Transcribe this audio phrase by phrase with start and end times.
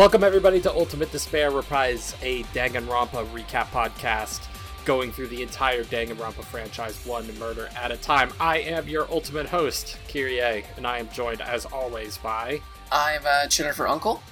[0.00, 4.48] Welcome everybody to Ultimate Despair Reprise, a Danganronpa recap podcast
[4.86, 8.32] going through the entire Danganronpa franchise one murder at a time.
[8.40, 13.46] I am your ultimate host, Kyrie, and I am joined as always by I'm uh,
[13.48, 14.22] Jennifer Uncle,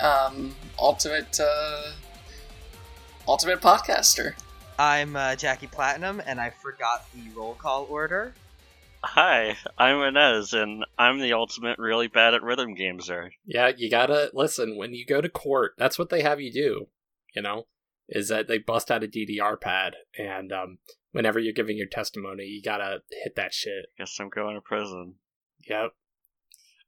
[0.00, 1.92] um, ultimate uh,
[3.28, 4.34] ultimate podcaster.
[4.76, 8.34] I'm uh, Jackie Platinum, and I forgot the roll call order.
[9.10, 13.30] Hi, I'm Inez, and I'm the ultimate really bad at rhythm gameser.
[13.44, 15.74] Yeah, you gotta listen when you go to court.
[15.78, 16.88] That's what they have you do.
[17.32, 17.66] You know,
[18.08, 20.78] is that they bust out a DDR pad, and um,
[21.12, 23.86] whenever you're giving your testimony, you gotta hit that shit.
[23.96, 25.14] Guess I'm going to prison.
[25.68, 25.92] Yep.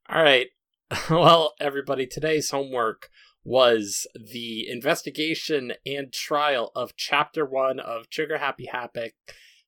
[0.09, 0.47] All right.
[1.09, 3.09] well, everybody, today's homework
[3.45, 9.13] was the investigation and trial of Chapter One of Trigger Happy Havoc,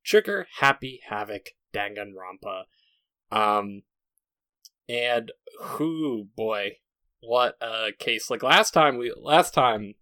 [0.03, 2.64] Trigger Happy Havoc Danganronpa.
[3.31, 3.83] Um,
[4.89, 6.78] and who boy,
[7.22, 8.30] what a case!
[8.30, 9.95] Like last time we last time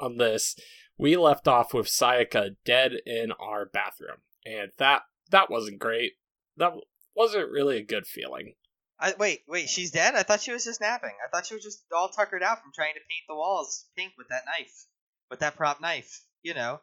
[0.00, 0.56] on this,
[0.98, 6.12] we left off with Sayaka dead in our bathroom, and that that wasn't great.
[6.56, 6.72] That
[7.14, 8.54] wasn't really a good feeling.
[8.98, 10.14] I, wait, wait, she's dead?
[10.14, 11.12] I thought she was just napping.
[11.22, 14.12] I thought she was just all tuckered out from trying to paint the walls pink
[14.16, 14.86] with that knife,
[15.30, 16.22] with that prop knife.
[16.42, 16.80] You know.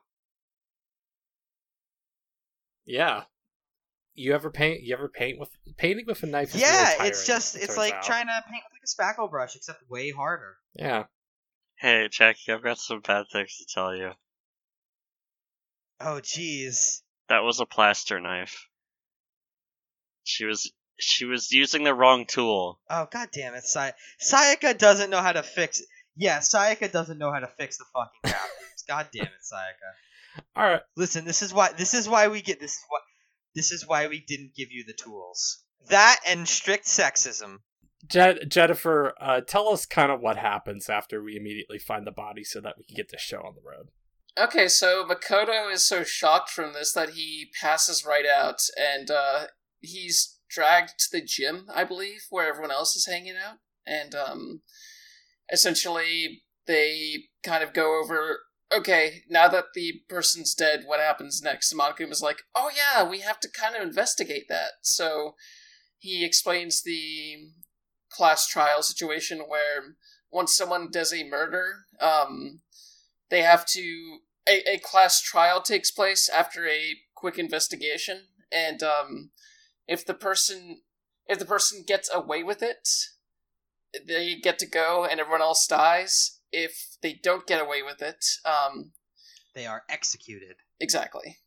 [2.86, 3.23] Yeah.
[4.16, 4.81] You ever paint?
[4.83, 6.53] You ever paint with painting with a knife?
[6.53, 8.03] Is yeah, really it's just it it's like out.
[8.03, 10.56] trying to paint with like a spackle brush, except way harder.
[10.75, 11.06] Yeah.
[11.79, 14.12] Hey, Jackie, I've got some bad things to tell you.
[16.00, 17.02] Oh, jeez.
[17.29, 18.68] That was a plaster knife.
[20.23, 22.79] She was she was using the wrong tool.
[22.90, 25.79] Oh, god damn it, Say- Sayaka doesn't know how to fix.
[25.79, 25.88] it.
[26.16, 28.84] Yeah, Sayaka doesn't know how to fix the fucking bathrooms.
[28.88, 30.41] god damn it, Sayaka.
[30.56, 30.81] All right.
[30.96, 33.02] Listen, this is why this is why we get this is what
[33.56, 35.64] this is why we didn't give you the tools.
[35.90, 37.58] That and strict sexism.
[38.08, 42.44] Je- Jennifer, uh, tell us kind of what happens after we immediately find the body,
[42.44, 43.90] so that we can get this show on the road.
[44.38, 49.46] Okay, so Makoto is so shocked from this that he passes right out, and uh,
[49.80, 54.62] he's dragged to the gym, I believe, where everyone else is hanging out, and um,
[55.52, 58.40] essentially they kind of go over.
[58.75, 61.72] Okay, now that the person's dead, what happens next?
[61.72, 65.35] And Monokuma's like, "Oh yeah, we have to kind of investigate that." So
[66.00, 67.51] he explains the
[68.09, 69.95] class trial situation where
[70.31, 72.61] once someone does a murder, um,
[73.29, 79.31] they have to a, a class trial takes place after a quick investigation, and um,
[79.88, 80.81] if the person
[81.28, 82.88] if the person gets away with it,
[84.05, 86.40] they get to go, and everyone else dies.
[86.51, 88.94] If they don't get away with it, um,
[89.53, 90.56] They are executed.
[90.80, 91.38] exactly.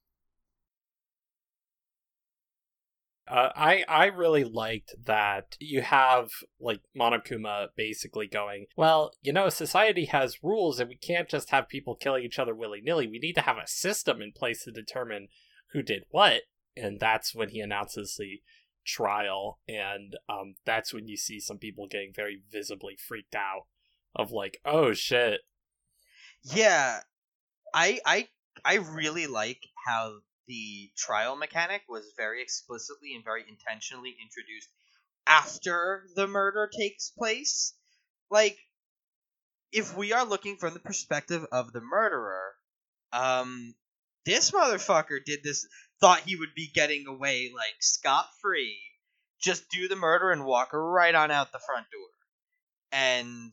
[3.28, 6.28] Uh, I I really liked that you have
[6.60, 11.68] like Monokuma basically going, well, you know, society has rules and we can't just have
[11.68, 13.08] people killing each other willy nilly.
[13.08, 15.26] We need to have a system in place to determine
[15.72, 16.42] who did what,
[16.76, 18.42] and that's when he announces the
[18.86, 23.62] trial, and um, that's when you see some people getting very visibly freaked out
[24.16, 25.40] of like, oh shit,
[26.42, 27.00] Yeah,
[27.74, 28.28] I I
[28.64, 30.18] I really like how
[30.48, 34.68] the trial mechanic was very explicitly and very intentionally introduced
[35.26, 37.74] after the murder takes place.
[38.30, 38.56] Like,
[39.72, 42.54] if we are looking from the perspective of the murderer,
[43.12, 43.74] um,
[44.24, 45.66] this motherfucker did this,
[46.00, 48.78] thought he would be getting away like scot free,
[49.40, 52.08] just do the murder and walk right on out the front door,
[52.92, 53.52] and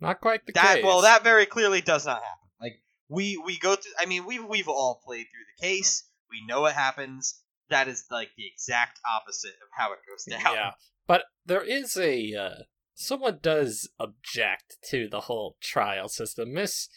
[0.00, 0.84] not quite the that case.
[0.84, 2.48] well that very clearly does not happen.
[2.60, 6.04] Like we we go through i mean we've we've all played through the case.
[6.30, 7.40] We know what happens.
[7.70, 10.54] That is like the exact opposite of how it goes down.
[10.54, 10.70] Yeah,
[11.06, 12.62] but there is a uh,
[12.94, 16.88] someone does object to the whole trial system, Miss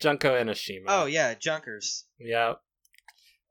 [0.00, 0.84] Junko Enoshima.
[0.88, 2.04] oh yeah junkers.
[2.18, 2.54] Yeah.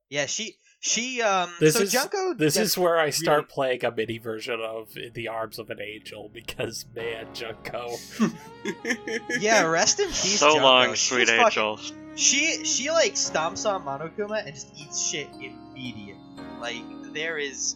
[0.09, 0.57] yeah she
[0.87, 3.91] she um This so is junko this gets is where I start really- playing a
[3.91, 7.95] mini version of In the Arms of an Angel because man, Junko.
[9.39, 10.63] yeah rest in peace so Junko.
[10.63, 11.79] long, She's sweet fucking- angel.
[12.15, 16.15] she she like stomps on monokuma and just eats shit immediately
[16.59, 16.83] like
[17.13, 17.75] there is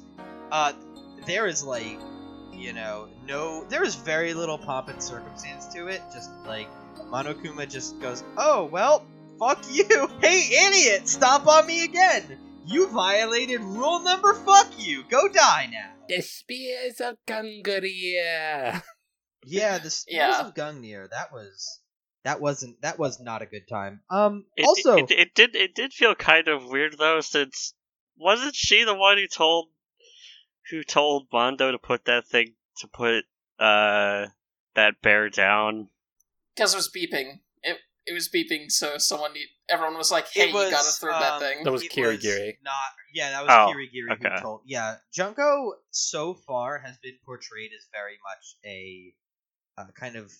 [0.51, 0.71] uh
[1.25, 1.99] there is like
[2.53, 6.67] you know no there is very little pomp and circumstance to it just like
[7.11, 9.03] monokuma just goes oh well
[9.39, 9.85] fuck you
[10.21, 12.23] hey idiot stomp on me again
[12.69, 18.81] you violated rule number fuck you go die now The spears of Gungaria.
[19.45, 20.41] yeah the spears Yeah.
[20.47, 21.81] of gungnir that was
[22.23, 25.73] that wasn't that was not a good time um It, also it, it did it
[25.75, 27.73] did feel kind of weird though, since
[28.17, 29.67] wasn't she the one who told
[30.69, 33.23] who told Mondo to put that thing to put
[33.59, 34.27] uh
[34.75, 35.89] that bear down?
[36.55, 37.39] Because it was beeping.
[38.09, 41.11] It it was beeping, so someone need, everyone was like, "Hey, was, you gotta throw
[41.19, 42.57] that um, thing." That was Kirigiri.
[42.63, 42.73] Not
[43.13, 44.35] yeah, that was Oh, Kirigiri okay.
[44.35, 44.61] who told.
[44.65, 49.13] Yeah, Junko so far has been portrayed as very much a
[49.77, 50.31] uh, kind of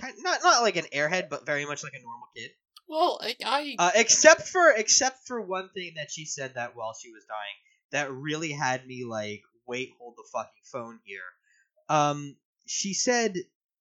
[0.00, 2.50] kind not not like an airhead, but very much like a normal kid.
[2.88, 6.94] Well, I, I Uh, except for except for one thing that she said that while
[6.94, 7.56] she was dying
[7.90, 11.20] that really had me like, wait, hold the fucking phone here.
[11.88, 12.36] Um,
[12.66, 13.36] she said,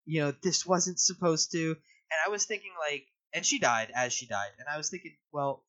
[0.06, 3.06] you know, this wasn't supposed to, and I was thinking like,
[3.38, 5.64] and she died as she died, and I was thinking, well,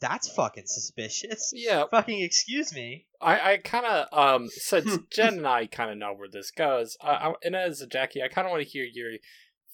[0.00, 1.52] that's fucking suspicious.
[1.54, 3.06] yeah, Fucking excuse me.
[3.20, 6.96] I, I kind of um since Jen and I kind of know where this goes,
[7.00, 9.12] uh, I, and as a Jackie, I kind of want to hear your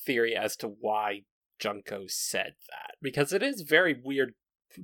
[0.04, 1.22] theory as to why
[1.58, 4.34] Junko said that because it is very weird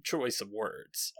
[0.03, 1.13] choice of words.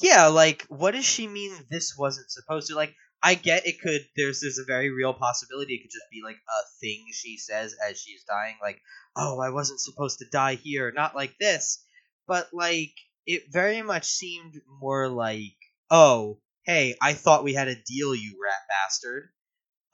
[0.00, 1.52] Yeah, like, what does she mean?
[1.70, 2.94] This wasn't supposed to like.
[3.22, 4.00] I get it could.
[4.16, 7.74] There's there's a very real possibility it could just be like a thing she says
[7.86, 8.80] as she's dying, like,
[9.16, 11.84] "Oh, I wasn't supposed to die here, not like this."
[12.26, 12.94] But like,
[13.26, 15.56] it very much seemed more like,
[15.90, 19.30] "Oh, hey, I thought we had a deal, you rat bastard."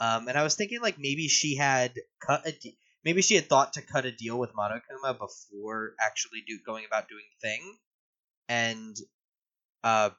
[0.01, 3.49] Um, and I was thinking like maybe she had cut a de- maybe she had
[3.49, 7.79] thought to cut a deal with Monokuma before actually do going about doing the thing,
[8.49, 8.97] and
[9.85, 10.11] uh,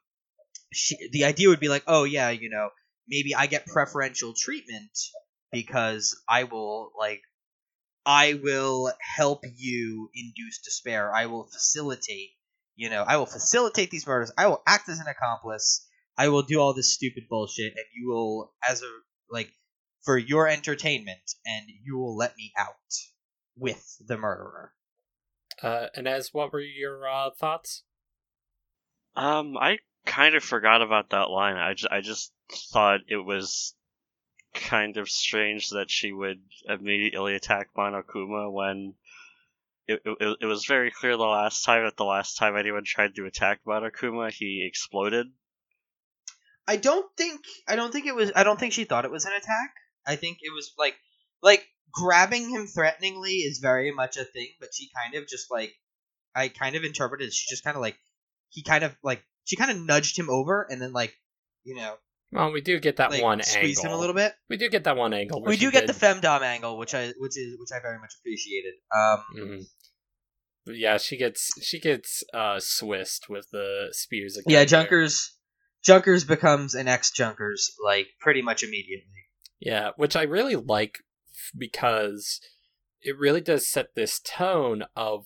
[0.73, 2.69] she the idea would be like, oh yeah, you know,
[3.07, 4.91] maybe I get preferential treatment
[5.51, 7.21] because I will like
[8.07, 11.13] I will help you induce despair.
[11.13, 12.29] I will facilitate,
[12.77, 14.31] you know, I will facilitate these murders.
[14.37, 15.85] I will act as an accomplice.
[16.17, 18.89] I will do all this stupid bullshit and you will as a
[19.29, 19.51] like
[20.05, 22.75] for your entertainment and you will let me out
[23.57, 24.71] with the murderer.
[25.61, 27.83] Uh, and as what were your uh, thoughts?
[29.17, 31.57] Um, I kind of forgot about that line.
[31.57, 32.31] I just, I just
[32.71, 33.75] thought it was
[34.53, 38.95] kind of strange that she would immediately attack Monokuma when
[39.87, 43.15] it, it, it was very clear the last time that the last time anyone tried
[43.15, 45.27] to attack Monokuma, he exploded.
[46.67, 49.25] I don't think I don't think it was I don't think she thought it was
[49.25, 49.73] an attack.
[50.05, 50.95] I think it was like
[51.41, 55.73] like grabbing him threateningly is very much a thing, but she kind of just like
[56.35, 57.97] I kind of interpreted she just kind of like
[58.49, 61.15] he kind of like she kind of nudged him over and then like
[61.63, 61.95] you know
[62.31, 63.93] Well, we do get that like one squeezed angle.
[63.93, 64.33] him a little bit.
[64.49, 65.41] We do get that one angle.
[65.43, 68.13] We do get did- the femdom angle, which I which is which I very much
[68.19, 68.73] appreciated.
[68.93, 69.63] Um, Mhm.
[70.69, 74.35] Yeah, she gets she gets uh swissed with the spears.
[74.37, 74.65] Again yeah, there.
[74.65, 75.35] Junkers
[75.83, 79.05] Junkers becomes an ex Junkers like pretty much immediately.
[79.59, 80.97] Yeah, which I really like
[81.57, 82.41] because
[83.01, 85.25] it really does set this tone of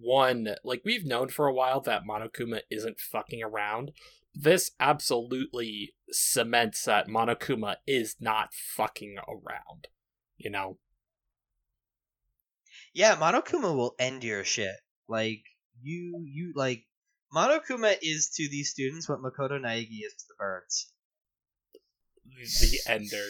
[0.00, 3.92] one like we've known for a while that Monokuma isn't fucking around.
[4.40, 9.88] This absolutely cements that Monokuma is not fucking around.
[10.36, 10.78] You know?
[12.94, 14.76] Yeah, Monokuma will end your shit.
[15.08, 15.42] Like
[15.82, 16.84] you, you like
[17.34, 20.92] Monokuma is to these students what Makoto Naegi is to the birds.
[22.24, 23.24] The ender.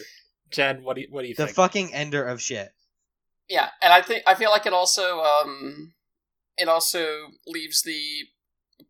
[0.51, 1.57] Jen, what do you what do you The think?
[1.57, 2.69] fucking ender of shit.
[3.49, 5.95] Yeah, and I think I feel like it also um
[6.59, 7.07] it also
[7.47, 8.01] leaves the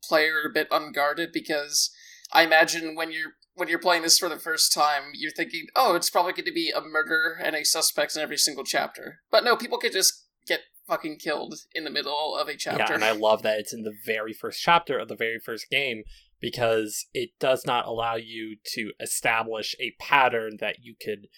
[0.03, 1.91] player a bit unguarded because
[2.33, 5.95] I imagine when you're when you're playing this for the first time, you're thinking, "Oh,
[5.95, 9.45] it's probably going to be a murder and a suspect in every single chapter." But
[9.45, 12.85] no, people could just get fucking killed in the middle of a chapter.
[12.89, 15.69] Yeah, and I love that it's in the very first chapter of the very first
[15.71, 16.03] game
[16.41, 21.29] because it does not allow you to establish a pattern that you could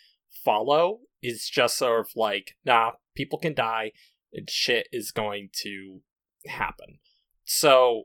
[0.44, 1.00] follow.
[1.22, 3.92] It's just sort of like, nah, people can die
[4.32, 6.00] and shit is going to
[6.46, 6.98] happen.
[7.44, 8.04] So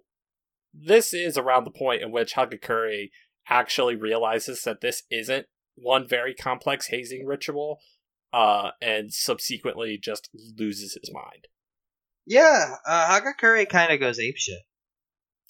[0.77, 3.09] this is around the point in which Hagakure
[3.47, 7.79] actually realizes that this isn't one very complex hazing ritual,
[8.33, 11.47] uh, and subsequently just loses his mind.
[12.25, 14.63] Yeah, uh, Hagakure kind of goes apeshit.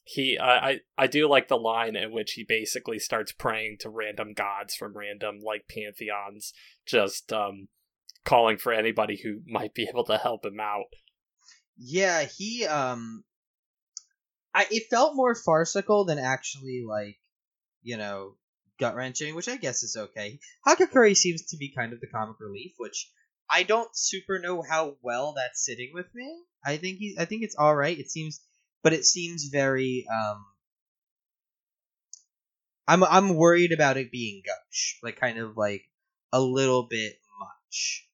[0.03, 3.89] he I, I I do like the line in which he basically starts praying to
[3.89, 6.53] random gods from random like pantheons,
[6.86, 7.70] just um
[8.25, 10.86] calling for anybody who might be able to help him out.
[11.77, 13.24] Yeah, he um,
[14.56, 17.18] I it felt more farcical than actually like,
[17.84, 18.36] you know,
[18.80, 20.40] gut wrenching, which I guess is okay.
[20.66, 23.12] Hagakure seems to be kind of the comic relief, which
[23.50, 26.42] I don't super know how well that's sitting with me.
[26.66, 28.00] I think he, I think it's all right.
[28.00, 28.42] It seems,
[28.82, 30.46] but it seems very um.
[32.88, 35.84] I'm I'm worried about it being gush, like kind of like
[36.32, 38.08] a little bit much.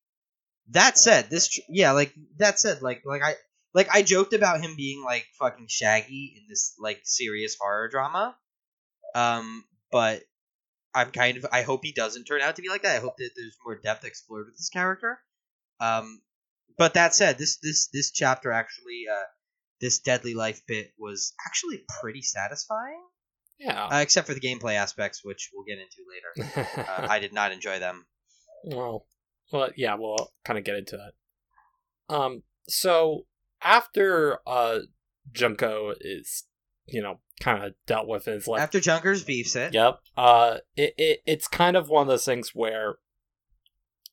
[0.69, 3.35] That said, this yeah, like that said, like like I
[3.73, 8.35] like I joked about him being like fucking Shaggy in this like serious horror drama.
[9.15, 10.21] Um, but
[10.93, 12.97] I'm kind of I hope he doesn't turn out to be like that.
[12.97, 15.19] I hope that there's more depth explored with this character.
[15.79, 16.21] Um,
[16.77, 19.23] but that said, this this this chapter actually, uh,
[19.79, 23.01] this deadly life bit was actually pretty satisfying,
[23.59, 23.85] Yeah.
[23.87, 26.57] uh, except for the gameplay aspects, which we'll get into later.
[26.77, 28.05] Uh, I did not enjoy them.
[28.63, 29.05] well,
[29.51, 32.15] well, yeah, we'll kind of get into that.
[32.15, 33.25] Um, so
[33.63, 34.79] after uh,
[35.31, 36.43] Junko is,
[36.87, 39.99] you know, kind of dealt with his like After Junkers beefs it, Yep.
[40.15, 42.95] Uh, it, it it's kind of one of those things where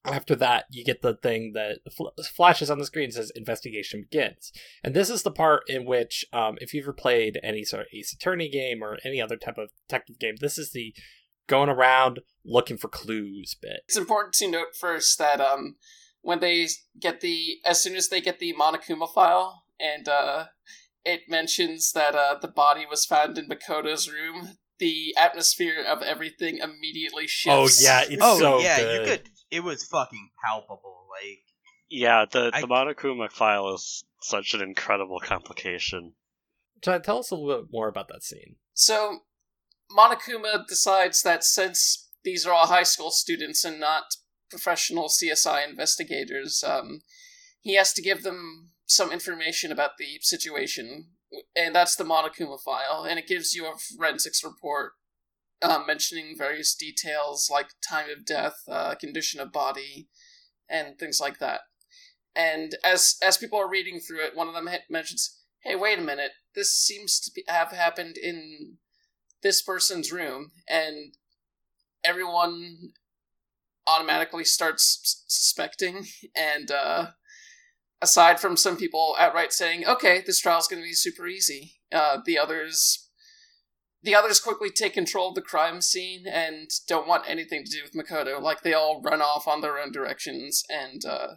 [0.05, 4.07] after that you get the thing that fl- flashes on the screen and says investigation
[4.11, 4.53] begins,
[4.83, 7.89] and this is the part in which, um, if you've ever played any sort of
[7.93, 10.95] Ace Attorney game or any other type of detective game, this is the
[11.47, 13.81] going around looking for clues bit.
[13.87, 15.77] It's important to note first that um,
[16.23, 16.67] when they
[17.01, 20.47] get the as soon as they get the Monokuma file and uh,
[21.05, 26.59] it mentions that uh, the body was found in Makoto's room, the atmosphere of everything
[26.59, 27.81] immediately shifts.
[27.81, 28.93] Oh yeah, it's oh so yeah, good.
[28.93, 29.31] you could.
[29.51, 31.07] It was fucking palpable.
[31.11, 31.39] Like
[31.89, 36.15] Yeah, the I- the Monokuma file is such an incredible complication.
[36.83, 38.57] Chad, tell us a little bit more about that scene.
[38.75, 39.21] So
[39.97, 44.05] Monokuma decides that since these are all high school students and not
[44.51, 47.01] professional CSI investigators, um,
[47.61, 51.09] he has to give them some information about the situation,
[51.55, 54.93] and that's the Monokuma file, and it gives you a forensics report
[55.61, 60.09] um, mentioning various details like time of death, uh, condition of body,
[60.69, 61.63] and things like that.
[62.35, 66.03] And as as people are reading through it, one of them mentions, "Hey, wait a
[66.03, 66.33] minute!
[66.55, 68.79] This seems to be, have happened in
[69.43, 71.17] this person's room," and
[72.05, 72.93] everyone
[73.89, 76.07] automatically starts suspecting.
[76.37, 77.07] And uh,
[78.01, 82.19] aside from some people outright saying, "Okay, this trial's going to be super easy," uh,
[82.25, 83.05] the others.
[84.03, 87.83] The others quickly take control of the crime scene and don't want anything to do
[87.83, 88.41] with Makoto.
[88.41, 91.35] Like they all run off on their own directions, and uh,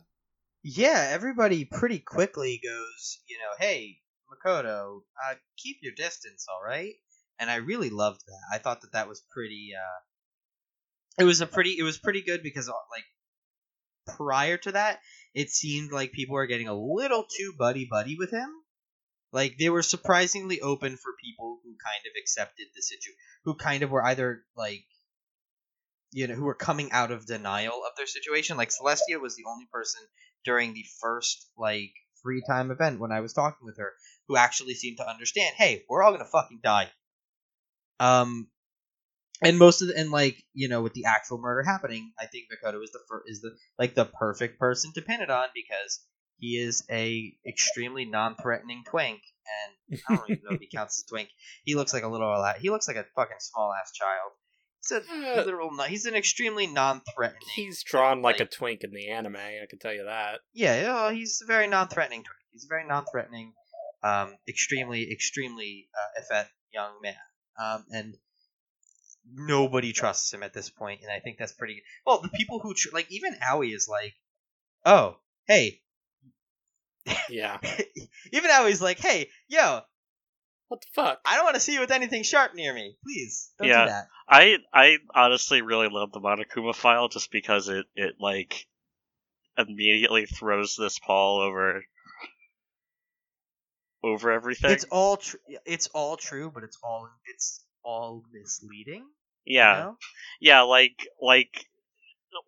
[0.64, 3.98] yeah, everybody pretty quickly goes, you know, hey
[4.32, 6.94] Makoto, uh, keep your distance, all right.
[7.40, 8.56] And I really loved that.
[8.56, 9.72] I thought that that was pretty.
[11.22, 11.78] It was a pretty.
[11.78, 15.02] It was pretty good because uh, like prior to that,
[15.36, 18.50] it seemed like people were getting a little too buddy buddy with him.
[19.32, 23.84] Like they were surprisingly open for people who kind of accepted the situation, who kind
[23.84, 24.84] of were either like,
[26.12, 28.58] you know, who were coming out of denial of their situation.
[28.58, 30.02] Like Celestia was the only person
[30.44, 33.94] during the first like free time event when I was talking with her
[34.28, 35.54] who actually seemed to understand.
[35.56, 36.90] Hey, we're all gonna fucking die.
[38.00, 38.50] Um,
[39.42, 42.46] and most of the, and like you know with the actual murder happening, I think
[42.52, 46.00] Makoto is the fir- is the like the perfect person to pin it on because
[46.38, 49.22] he is a extremely non-threatening twink,
[49.90, 51.30] and I don't even know if he counts as a twink.
[51.64, 54.32] He looks like a little he looks like a fucking small ass child.
[54.84, 55.02] He's a
[55.42, 55.70] Uh, literal.
[55.84, 57.42] He's an extremely non-threatening.
[57.56, 59.36] He's drawn like, like- a twink in the anime.
[59.36, 60.40] I can tell you that.
[60.54, 62.40] Yeah, yeah, he's a very non-threatening twink.
[62.52, 63.54] He's a very non-threatening,
[64.04, 67.14] um, extremely, extremely uh, effete young man.
[67.62, 68.16] Um, and
[69.30, 71.84] nobody trusts him at this point, and I think that's pretty.
[72.06, 74.14] Well, the people who tr- like even Owie is like,
[74.86, 75.82] oh, hey.
[77.30, 77.58] Yeah.
[78.32, 79.82] even Aoi's like, hey, yo,
[80.68, 81.20] What the fuck?
[81.26, 82.96] I don't want to see you with anything sharp near me.
[83.04, 83.86] Please don't Yeah.
[83.86, 84.08] do that.
[84.30, 88.66] I I honestly really love the Monokuma file just because it it like
[89.58, 91.84] immediately throws this pall over
[94.04, 94.72] over everything.
[94.72, 99.06] It's all tr- it's all true, but it's all it's all misleading.
[99.44, 99.74] you yeah.
[99.80, 99.98] know?
[100.40, 101.66] yeah like like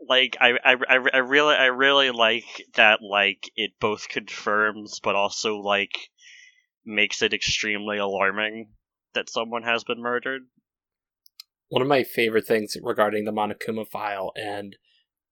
[0.08, 5.16] like I, I i I really i really like that like it both confirms but
[5.16, 5.98] also like
[6.86, 8.70] makes it extremely alarming
[9.13, 10.44] that someone has been murdered
[11.74, 14.75] one of my favorite things regarding the Monokuma file, and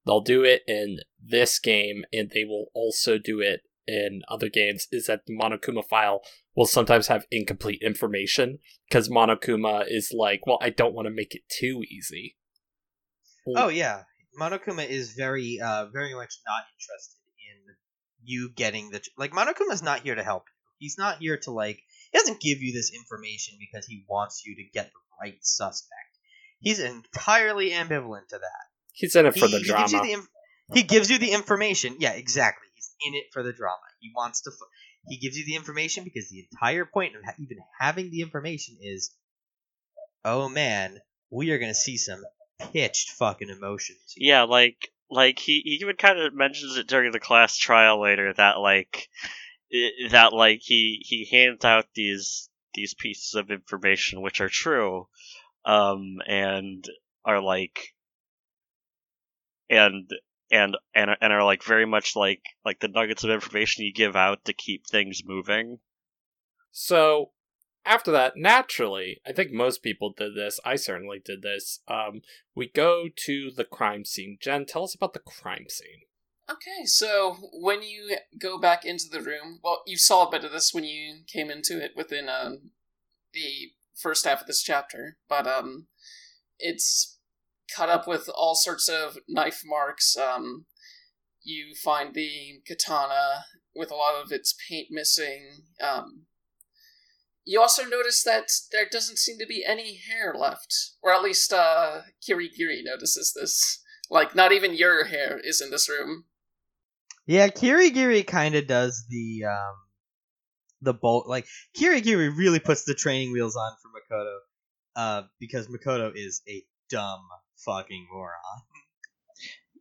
[0.08, 4.88] they'll do it in this game, and they will also do it in other games,
[4.92, 6.22] is that the Monokuma file
[6.56, 11.36] will sometimes have incomplete information because Monokuma is like, well, I don't want to make
[11.36, 12.38] it too easy.
[13.56, 14.04] Oh yeah,
[14.40, 17.76] Monokuma is very, uh, very much not interested in
[18.24, 19.32] you getting the like.
[19.32, 20.54] Monokuma's not here to help you.
[20.78, 21.82] He's not here to like.
[22.12, 25.92] He doesn't give you this information because he wants you to get the right suspect.
[26.60, 28.66] He's entirely ambivalent to that.
[28.94, 30.06] He's in it for he, the he gives drama.
[30.06, 30.28] the inf-
[30.74, 31.98] he gives you the information.
[32.00, 32.68] Yeah, exactly.
[33.06, 33.82] In it for the drama.
[34.00, 34.52] He wants to.
[35.08, 39.16] He gives you the information because the entire point of even having the information is,
[40.24, 41.00] oh man,
[41.32, 42.24] we are gonna see some
[42.72, 44.14] pitched fucking emotions.
[44.16, 48.00] here." yeah like like he, he even kind of mentions it during the class trial
[48.02, 49.10] later that like
[50.12, 55.08] that like he he hands out these these pieces of information which are true
[55.66, 56.86] um and
[57.26, 57.94] are like
[59.70, 60.10] and
[60.52, 64.16] and and and are like very much like like the nuggets of information you give
[64.16, 65.80] out to keep things moving.
[66.72, 67.32] So
[67.86, 70.60] after that, naturally, I think most people did this.
[70.64, 71.80] I certainly did this.
[71.88, 72.22] Um,
[72.56, 74.38] we go to the crime scene.
[74.40, 76.02] Jen, tell us about the crime scene.
[76.50, 80.52] Okay, so when you go back into the room, well, you saw a bit of
[80.52, 82.72] this when you came into it within um,
[83.34, 85.88] the first half of this chapter, but um,
[86.60, 87.20] it's
[87.76, 90.16] cut up with all sorts of knife marks.
[90.18, 90.66] Um,
[91.44, 95.64] you find the katana with a lot of its paint missing.
[95.82, 96.26] Um,
[97.44, 101.52] you also notice that there doesn't seem to be any hair left, or at least
[101.52, 103.82] uh, Kirigiri notices this.
[104.10, 106.26] Like, not even your hair is in this room.
[107.26, 109.76] Yeah, Kirigiri kind of does the um
[110.82, 111.46] the bolt like
[111.78, 114.38] Kirigiri really puts the training wheels on for Makoto
[114.96, 117.22] uh because Makoto is a dumb
[117.66, 118.36] fucking moron.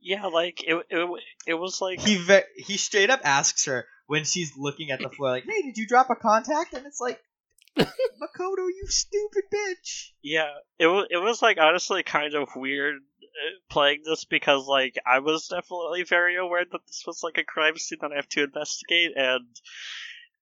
[0.03, 1.09] Yeah, like it it,
[1.47, 5.11] it was like He ve- he straight up asks her when she's looking at the
[5.11, 7.21] floor like, "Hey, did you drop a contact?" and it's like
[7.77, 10.11] Makoto, you stupid bitch.
[10.23, 14.97] Yeah, it was it was like honestly kind of weird uh, playing this because like
[15.07, 18.29] I was definitely very aware that this was like a crime scene that I have
[18.31, 19.47] to investigate, and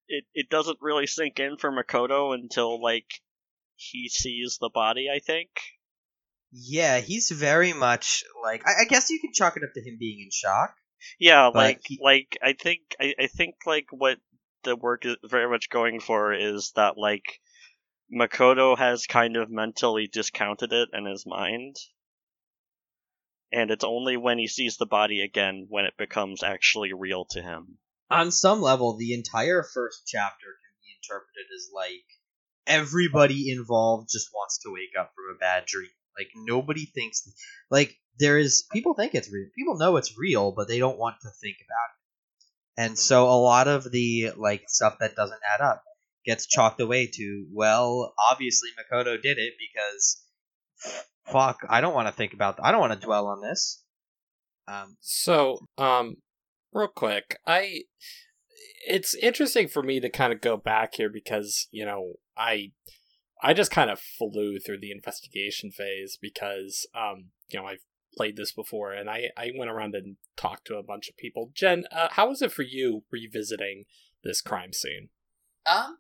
[0.08, 3.10] it it doesn't really sink in for Makoto until like
[3.74, 5.08] he sees the body.
[5.12, 5.48] I think.
[6.52, 9.96] Yeah, he's very much like I, I guess you can chalk it up to him
[9.98, 10.74] being in shock.
[11.18, 14.18] Yeah, like he- like I think I, I think like what
[14.64, 17.40] the work is very much going for is that like
[18.12, 21.76] Makoto has kind of mentally discounted it in his mind.
[23.52, 27.40] And it's only when he sees the body again when it becomes actually real to
[27.42, 27.78] him.
[28.10, 32.04] On some level, the entire first chapter can be interpreted as like
[32.66, 35.88] everybody involved just wants to wake up from a bad dream.
[36.18, 37.28] Like nobody thinks
[37.70, 39.46] like there is people think it's real.
[39.56, 42.88] People know it's real, but they don't want to think about it.
[42.88, 45.82] And so a lot of the like stuff that doesn't add up
[46.24, 50.22] gets chalked away to well, obviously Makoto did it because
[51.24, 53.82] fuck, I don't want to think about I don't want to dwell on this.
[54.66, 56.16] Um So, um,
[56.72, 57.82] real quick, I
[58.86, 62.72] it's interesting for me to kind of go back here because you know I
[63.42, 68.36] I just kind of flew through the investigation phase because um you know I've played
[68.36, 71.50] this before and I I went around and talked to a bunch of people.
[71.54, 73.84] Jen, uh, how was it for you revisiting
[74.24, 75.10] this crime scene?
[75.66, 75.98] Um,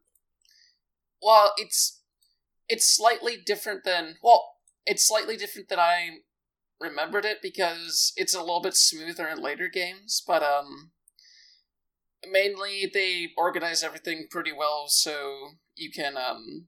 [1.22, 2.02] well, it's
[2.68, 6.18] it's slightly different than well, it's slightly different than I
[6.80, 10.92] remembered it because it's a little bit smoother in later games, but um,
[12.30, 16.66] mainly they organize everything pretty well, so you can um,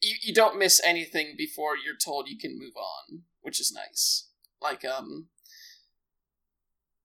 [0.00, 4.28] you you don't miss anything before you're told you can move on, which is nice.
[4.60, 5.28] Like um,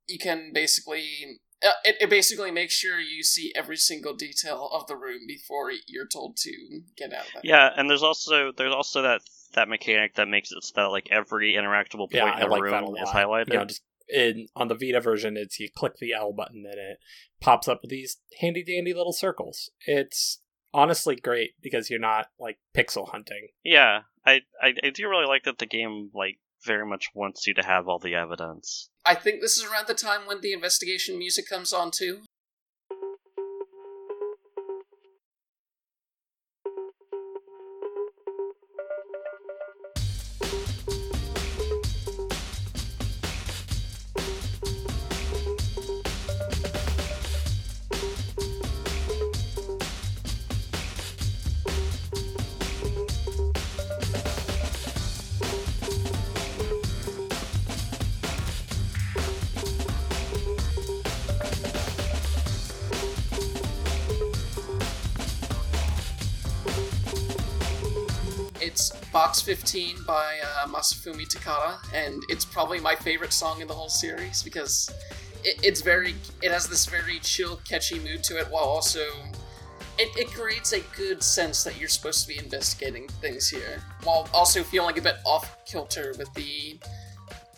[0.07, 4.87] you can basically uh, it, it basically makes sure you see every single detail of
[4.87, 7.41] the room before you're told to get out of it.
[7.43, 9.21] Yeah, and there's also there's also that
[9.55, 12.47] that mechanic that makes it so that like every interactable point Yeah, in I a
[12.47, 13.03] like room that a lot.
[13.03, 13.53] is highlighted.
[13.53, 16.79] You know, just in on the Vita version, it's you click the L button and
[16.79, 16.97] it
[17.41, 19.69] pops up with these handy dandy little circles.
[19.85, 20.41] It's
[20.73, 23.47] honestly great because you're not like pixel hunting.
[23.63, 27.53] Yeah, I, I I do really like that the game like very much wants you
[27.53, 28.89] to have all the evidence.
[29.05, 32.21] I think this is around the time when the investigation music comes on too.
[69.11, 73.89] Box 15 by uh, Masafumi Takada, and it's probably my favorite song in the whole
[73.89, 74.89] series because
[75.43, 79.01] it, it's very, it has this very chill, catchy mood to it, while also
[79.97, 84.29] it, it creates a good sense that you're supposed to be investigating things here, while
[84.33, 86.79] also feeling a bit off kilter with the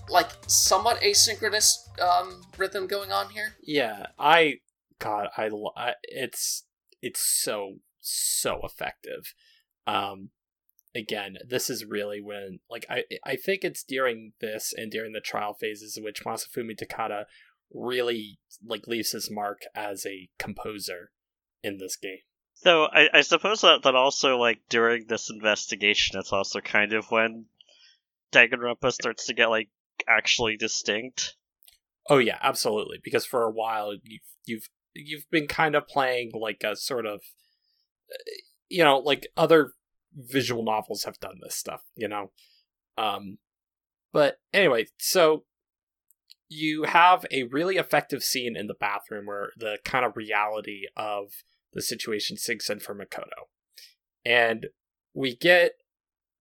[0.09, 3.55] like somewhat asynchronous um, rhythm going on here.
[3.61, 4.59] Yeah, I
[4.99, 6.63] God, I, I it's
[7.01, 9.33] it's so so effective.
[9.85, 10.29] Um,
[10.95, 15.21] again, this is really when like I I think it's during this and during the
[15.21, 17.25] trial phases in which Masafumi Takada
[17.73, 21.11] really like leaves his mark as a composer
[21.63, 22.19] in this game.
[22.53, 27.09] So I, I suppose that, that also like during this investigation, it's also kind of
[27.09, 27.45] when
[28.31, 29.69] Danganronpa starts to get like
[30.07, 31.35] actually distinct.
[32.09, 32.99] Oh yeah, absolutely.
[33.03, 37.21] Because for a while you've you've you've been kind of playing like a sort of
[38.11, 38.31] uh,
[38.69, 39.73] you know like other
[40.15, 42.31] visual novels have done this stuff you know
[42.97, 43.37] um
[44.11, 45.43] but anyway so
[46.49, 51.27] you have a really effective scene in the bathroom where the kind of reality of
[51.73, 53.47] the situation sinks in for makoto
[54.25, 54.67] and
[55.13, 55.73] we get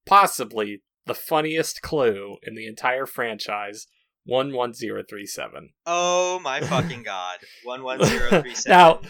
[0.07, 3.87] possibly the funniest clue in the entire franchise
[4.27, 7.39] 11037 Oh my fucking god.
[7.65, 8.79] One one zero three seven.
[8.79, 9.01] now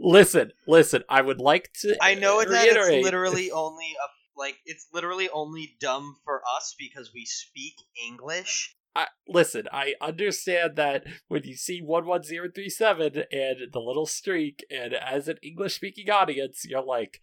[0.00, 2.94] listen listen i would like to I know that reiterate.
[2.98, 4.08] it's literally only a
[4.40, 8.74] like it's literally only dumb for us because we speak English.
[8.96, 15.28] I, listen, I understand that when you see 11037 and the little streak, and as
[15.28, 17.20] an English speaking audience, you're like,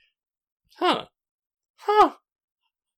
[0.78, 1.06] huh,
[1.76, 2.14] huh,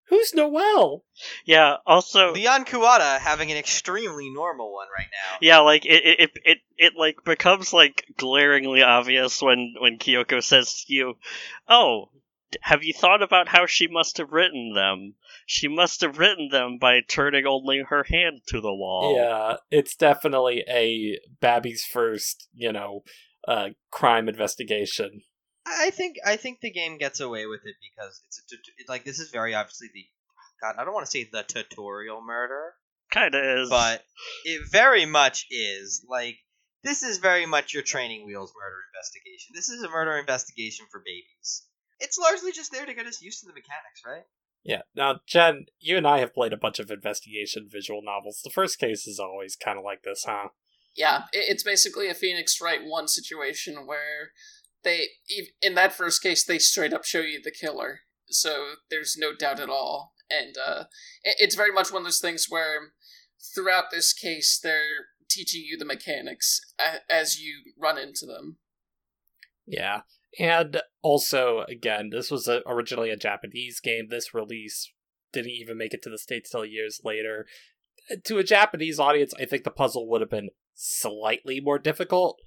[0.09, 1.03] who's Noel?
[1.45, 1.77] Yeah.
[1.85, 5.37] Also, Leon Kuwata having an extremely normal one right now.
[5.41, 10.43] yeah, like it, it, it, it, it like becomes like glaringly obvious when when Kyoko
[10.43, 11.13] says to you,
[11.67, 12.09] "Oh,
[12.61, 15.13] have you thought about how she must have written them?
[15.45, 19.95] She must have written them by turning only her hand to the wall." Yeah, it's
[19.95, 23.03] definitely a Babby's first, you know,
[23.47, 25.21] uh, crime investigation.
[25.65, 28.89] I think I think the game gets away with it because it's a tut- it,
[28.89, 30.05] like this is very obviously the
[30.61, 30.75] God.
[30.77, 32.73] I don't want to say the tutorial murder,
[33.11, 33.69] Kind of is.
[33.69, 34.03] but
[34.45, 36.37] it very much is like
[36.83, 39.51] this is very much your training wheels murder investigation.
[39.53, 41.63] This is a murder investigation for babies.
[41.99, 44.23] It's largely just there to get us used to the mechanics, right?
[44.63, 44.81] Yeah.
[44.95, 48.41] Now, Jen, you and I have played a bunch of investigation visual novels.
[48.43, 50.49] The first case is always kind of like this, huh?
[50.95, 54.31] Yeah, it's basically a Phoenix Wright one situation where
[54.83, 55.07] they,
[55.61, 59.59] in that first case, they straight up show you the killer, so there's no doubt
[59.59, 60.13] at all.
[60.29, 60.83] And uh,
[61.23, 62.93] it's very much one of those things where
[63.53, 66.59] throughout this case, they're teaching you the mechanics
[67.09, 68.57] as you run into them.
[69.65, 70.01] Yeah.
[70.39, 74.07] And also, again, this was a, originally a Japanese game.
[74.09, 74.91] This release
[75.33, 77.45] didn't even make it to the States till years later.
[78.25, 82.39] To a Japanese audience, I think the puzzle would have been slightly more difficult,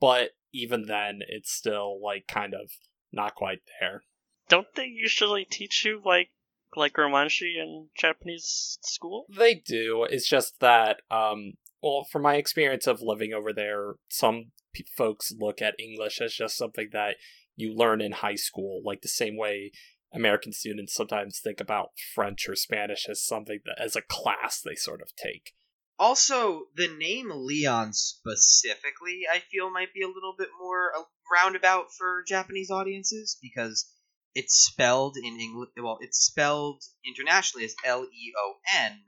[0.00, 0.30] but
[0.62, 2.70] even then, it's still, like, kind of
[3.12, 4.02] not quite there.
[4.48, 6.30] don't they usually teach you like
[6.76, 9.26] like romaji in Japanese school?
[9.34, 10.06] They do.
[10.10, 15.32] It's just that, um, well, from my experience of living over there, some p- folks
[15.38, 17.16] look at English as just something that
[17.54, 19.72] you learn in high school, like the same way
[20.12, 24.74] American students sometimes think about French or Spanish as something that, as a class they
[24.74, 25.52] sort of take.
[25.98, 31.86] Also, the name Leon specifically, I feel might be a little bit more uh, roundabout
[31.96, 33.90] for Japanese audiences because
[34.34, 35.70] it's spelled in English.
[35.76, 39.00] Well, it's spelled internationally as L E O N,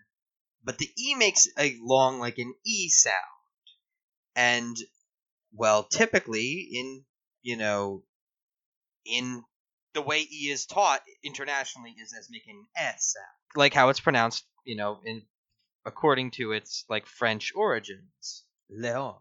[0.64, 3.14] but the E makes a long, like an E sound.
[4.34, 4.76] And,
[5.52, 7.04] well, typically in,
[7.42, 8.02] you know,
[9.04, 9.42] in
[9.92, 13.26] the way E is taught internationally is as making an S sound.
[13.56, 15.22] Like how it's pronounced, you know, in
[15.88, 18.44] according to its like French origins.
[18.70, 19.16] Leon.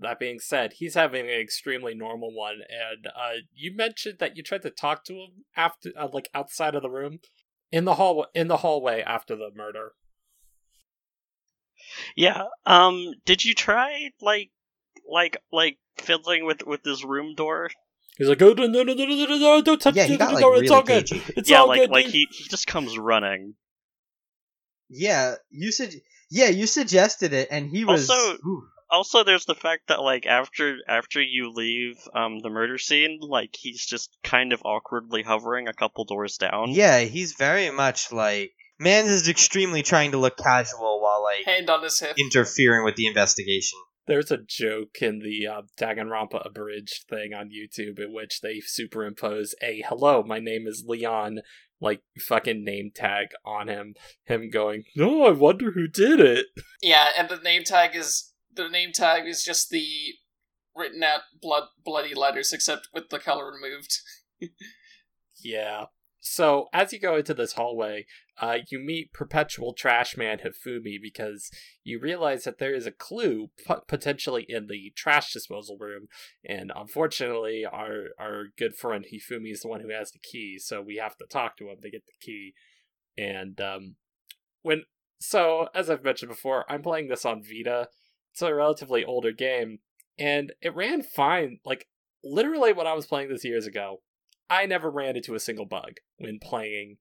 [0.00, 4.42] That being said, he's having an extremely normal one, and uh, you mentioned that you
[4.42, 7.20] tried to talk to him after, uh, like outside of the room,
[7.72, 9.92] in the hall, in the hallway after the murder.
[12.16, 12.44] Yeah.
[12.66, 13.12] Um.
[13.24, 14.50] Did you try like
[15.10, 17.70] like like fiddling with with this room door?
[18.18, 19.62] He's like, "Oh no, no, no, no, no, no, no!
[19.62, 20.54] Don't touch Yeah, he the got, like, door.
[20.56, 21.08] it's really all good.
[21.36, 23.54] It's yeah, all like good." like dude." he he just comes running.
[24.88, 25.94] Yeah, you said.
[26.30, 28.68] Yeah, you suggested it, and he was- Also- Ooh.
[28.90, 33.54] Also, there's the fact that like after after you leave um the murder scene, like
[33.54, 36.70] he's just kind of awkwardly hovering a couple doors down.
[36.70, 41.68] Yeah, he's very much like man is extremely trying to look casual while like Hand
[41.68, 42.16] on his hip.
[42.18, 43.78] interfering with the investigation.
[44.06, 49.54] There's a joke in the uh, Danganronpa abridged thing on YouTube in which they superimpose
[49.62, 51.40] a "Hello, my name is Leon"
[51.80, 53.94] like fucking name tag on him.
[54.24, 56.46] Him going, "No, I wonder who did it."
[56.82, 59.86] Yeah, and the name tag is the name tag is just the
[60.74, 63.98] written out blood bloody letters, except with the color removed.
[65.42, 65.84] Yeah.
[66.20, 68.06] So as you go into this hallway,
[68.40, 71.50] uh, you meet perpetual trash man Hifumi because
[71.82, 76.06] you realize that there is a clue p- potentially in the trash disposal room,
[76.44, 80.80] and unfortunately, our our good friend Hifumi is the one who has the key, so
[80.80, 82.54] we have to talk to him to get the key.
[83.16, 83.96] And um,
[84.62, 84.84] when
[85.18, 87.88] so as I've mentioned before, I'm playing this on Vita.
[88.32, 89.78] It's a relatively older game,
[90.18, 91.58] and it ran fine.
[91.64, 91.88] Like
[92.22, 94.02] literally, when I was playing this years ago,
[94.48, 96.98] I never ran into a single bug when playing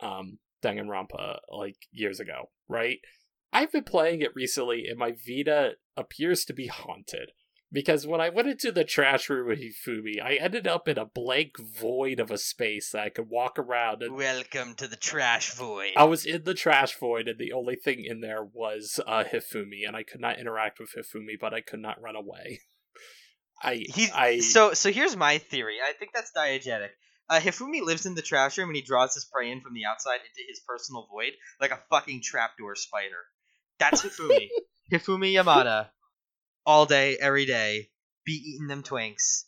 [0.00, 2.98] um Danganronpa like years ago, right?
[3.52, 7.32] I've been playing it recently, and my Vita appears to be haunted.
[7.70, 11.04] Because when I went into the trash room with Hifumi, I ended up in a
[11.04, 14.02] blank void of a space that I could walk around.
[14.02, 15.92] And Welcome to the trash void.
[15.94, 19.86] I was in the trash void, and the only thing in there was uh, Hifumi,
[19.86, 22.60] and I could not interact with Hifumi, but I could not run away.
[23.62, 24.90] I, He's I, so so.
[24.90, 25.76] Here's my theory.
[25.86, 26.90] I think that's diegetic.
[27.30, 29.84] Uh, Hifumi lives in the trash room and he draws his prey in from the
[29.84, 33.26] outside into his personal void like a fucking trapdoor spider.
[33.78, 34.48] That's Hifumi.
[34.92, 35.88] Hifumi Yamada.
[36.64, 37.90] All day, every day,
[38.24, 39.44] be eating them twinks.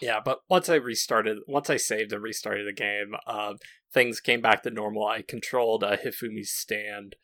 [0.00, 3.58] Yeah, but once I restarted, once I saved and restarted the game, um,
[3.92, 5.06] things came back to normal.
[5.06, 7.16] I controlled uh, Hifumi's stand,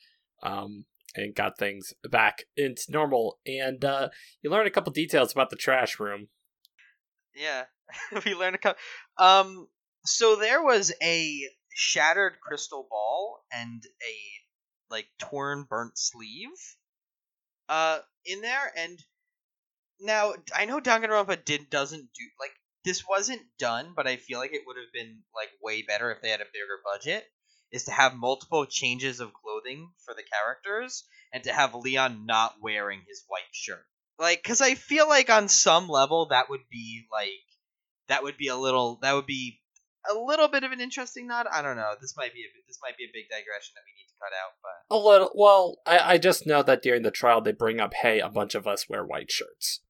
[0.42, 3.38] um, and got things back into normal.
[3.46, 4.08] And uh,
[4.42, 6.28] you learn a couple details about the trash room.
[7.40, 7.64] Yeah,
[8.26, 8.80] we learned a couple.
[9.16, 9.66] Um,
[10.04, 11.40] so there was a
[11.74, 16.50] shattered crystal ball and a like torn, burnt sleeve,
[17.70, 18.72] uh, in there.
[18.76, 19.02] And
[20.00, 22.52] now I know Danganronpa did doesn't do like
[22.84, 26.20] this wasn't done, but I feel like it would have been like way better if
[26.20, 27.24] they had a bigger budget.
[27.72, 32.56] Is to have multiple changes of clothing for the characters and to have Leon not
[32.60, 33.86] wearing his white shirt.
[34.20, 37.30] Like, because I feel like on some level that would be like
[38.08, 39.60] that would be a little that would be
[40.08, 41.46] a little bit of an interesting nod.
[41.50, 41.94] I don't know.
[42.00, 44.32] This might be a this might be a big digression that we need to cut
[44.36, 45.30] out, but A little.
[45.34, 48.54] Well, I, I just know that during the trial they bring up, "Hey, a bunch
[48.54, 49.80] of us wear white shirts."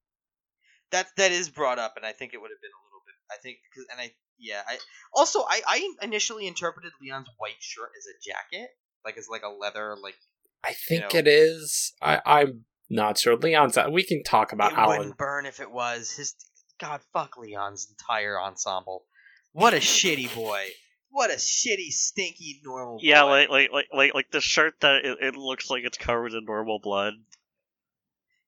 [0.91, 3.15] that that is brought up, and I think it would have been a little bit.
[3.31, 4.63] I think, cause, and I yeah.
[4.67, 4.79] I
[5.15, 8.71] also I I initially interpreted Leon's white shirt as a jacket,
[9.05, 10.17] like as like a leather like.
[10.63, 11.19] I think know.
[11.19, 11.95] it is.
[12.03, 13.37] I, I'm not sure.
[13.37, 13.77] Leon's.
[13.77, 14.99] Uh, we can talk about it Alan.
[14.99, 16.35] wouldn't burn if it was his.
[16.79, 19.05] God, fuck Leon's entire ensemble.
[19.53, 20.67] What a shitty boy.
[21.11, 22.99] What a shitty, stinky, normal.
[23.01, 23.29] Yeah, boy.
[23.29, 26.45] like like like like like the shirt that it, it looks like it's covered in
[26.45, 27.15] normal blood,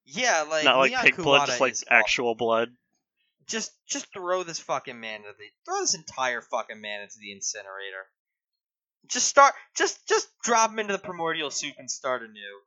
[0.04, 1.96] yeah, like not like Leon pig blood, just like is awful.
[1.96, 2.70] actual blood.
[3.46, 7.32] just just throw this fucking man into the throw this entire fucking man into the
[7.32, 8.06] incinerator.
[9.06, 12.60] Just start just just drop him into the primordial soup and start anew.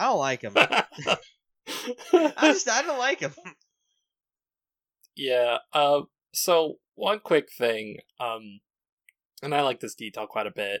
[0.00, 0.54] I don't like him.
[0.56, 3.34] I just I don't like him.
[5.14, 5.58] yeah.
[5.74, 8.60] Uh, so one quick thing, um,
[9.42, 10.80] and I like this detail quite a bit,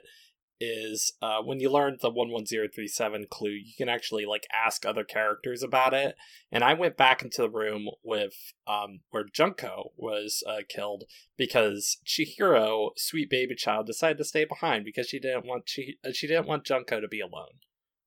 [0.58, 4.24] is uh, when you learn the one one zero three seven clue, you can actually
[4.24, 6.14] like ask other characters about it.
[6.50, 8.32] And I went back into the room with
[8.66, 11.04] um where Junko was uh, killed
[11.36, 16.12] because Chihiro, sweet baby child, decided to stay behind because she didn't want she uh,
[16.14, 17.60] she didn't want Junko to be alone,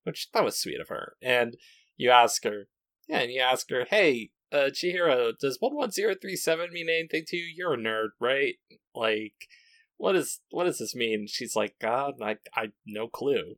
[0.03, 1.15] which that was sweet of her.
[1.21, 1.57] And
[1.97, 2.67] you ask her,
[3.07, 7.45] yeah, and you ask her, hey, uh, Chihiro, does 11037 mean anything to you?
[7.55, 8.55] You're a nerd, right?
[8.95, 9.33] Like,
[9.97, 11.27] what is what does this mean?
[11.27, 13.55] She's like, God, I I no clue.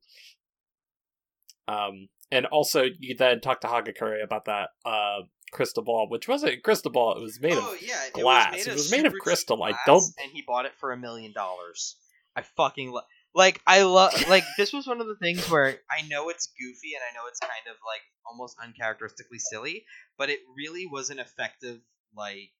[1.67, 6.53] Um, and also you then talk to Hagakure about that uh crystal ball, which wasn't
[6.53, 7.81] a crystal ball; it was made oh of.
[7.81, 8.67] yeah, glass.
[8.67, 9.63] It was made of super cheap crystal.
[9.63, 11.95] I don't- And he bought it for a million dollars.
[12.35, 13.05] I fucking love.
[13.35, 14.13] Like I love.
[14.29, 17.27] like this was one of the things where I know it's goofy and I know
[17.27, 19.85] it's kind of like almost uncharacteristically silly,
[20.17, 21.79] but it really was an effective
[22.15, 22.51] like.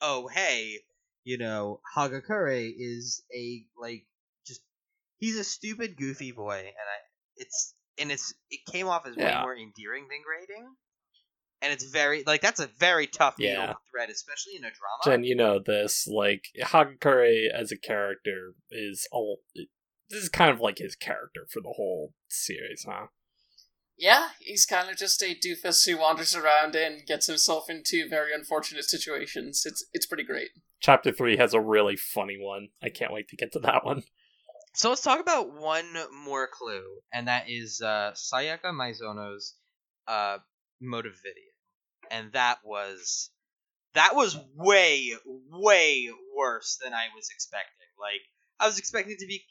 [0.00, 0.78] Oh hey,
[1.24, 4.06] you know Hagakure is a like
[4.46, 4.62] just
[5.18, 6.98] he's a stupid goofy boy, and I
[7.36, 10.66] it's and it's it came off as way more endearing than grating.
[11.62, 13.74] And it's very like that's a very tough needle Yeah.
[13.90, 15.02] thread, especially in a drama.
[15.04, 16.06] Jen, you know this.
[16.06, 19.40] Like Hagakure as a character is all.
[20.10, 23.06] This is kind of like his character for the whole series, huh?
[23.96, 28.32] Yeah, he's kind of just a doofus who wanders around and gets himself into very
[28.34, 29.62] unfortunate situations.
[29.66, 30.48] It's it's pretty great.
[30.80, 32.68] Chapter three has a really funny one.
[32.82, 34.02] I can't wait to get to that one.
[34.74, 35.92] So let's talk about one
[36.24, 39.54] more clue, and that is uh, Sayaka Maizono's
[40.08, 40.38] uh,
[40.80, 41.50] motive video,
[42.10, 43.30] and that was
[43.94, 47.88] that was way way worse than I was expecting.
[48.00, 48.20] Like
[48.58, 49.44] I was expecting it to be,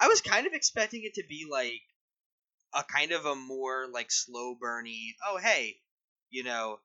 [0.00, 1.82] I was kind of expecting it to be like
[2.74, 5.14] a kind of a more like slow burny.
[5.26, 5.76] Oh hey,
[6.30, 6.78] you know,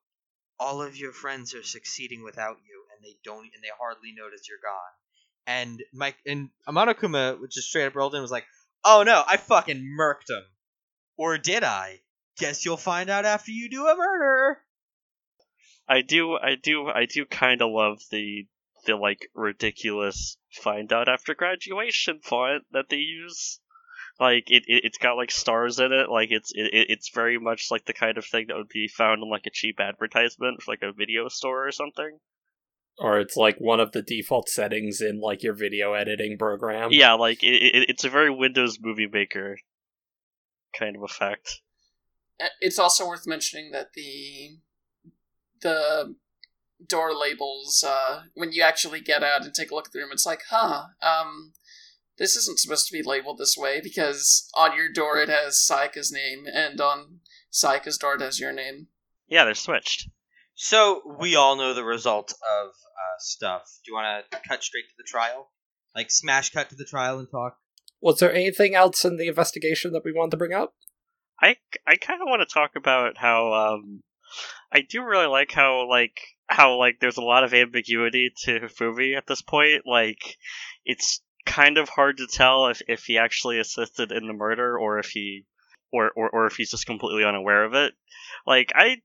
[0.60, 4.48] all of your friends are succeeding without you, and they don't, and they hardly notice
[4.48, 4.92] you're gone
[5.46, 8.46] and Mike and a Monokuma is straight up rolled in was like,
[8.84, 10.44] "Oh no, I fucking murked him,
[11.16, 12.00] or did I?
[12.38, 14.62] Guess you'll find out after you do a murder."
[15.88, 18.46] I do, I do, I do kind of love the
[18.86, 23.60] the like ridiculous find out after graduation font that they use.
[24.18, 26.08] Like it, it it's got like stars in it.
[26.08, 28.88] Like it's it, it- it's very much like the kind of thing that would be
[28.88, 32.18] found in like a cheap advertisement for like a video store or something.
[32.98, 36.88] Or it's like one of the default settings in like your video editing program.
[36.92, 39.58] Yeah, like it, it, it's a very Windows Movie Maker
[40.78, 41.60] kind of effect.
[42.40, 44.56] Uh, It's also worth mentioning that the
[45.60, 46.14] the
[46.84, 50.10] door labels uh, when you actually get out and take a look at the room,
[50.12, 51.52] it's like, huh, um,
[52.18, 56.12] this isn't supposed to be labeled this way because on your door it has Sayaka's
[56.12, 57.20] name, and on
[57.52, 58.88] Sayaka's door it has your name.
[59.28, 60.08] Yeah, they're switched.
[60.54, 63.62] So we all know the result of uh, stuff.
[63.84, 65.50] Do you want to cut straight to the trial?
[65.94, 67.56] Like smash cut to the trial and talk?
[68.00, 70.74] Was there anything else in the investigation that we wanted to bring up?
[71.40, 74.02] I, I kind of want to talk about how um
[74.72, 79.16] I do really like how like how like there's a lot of ambiguity to Hifumi
[79.16, 79.82] at this point.
[79.86, 80.36] Like
[80.84, 84.98] it's kind of hard to tell if, if he actually assisted in the murder or
[84.98, 85.44] if he
[85.92, 87.94] or, or or if he's just completely unaware of it.
[88.46, 88.98] Like I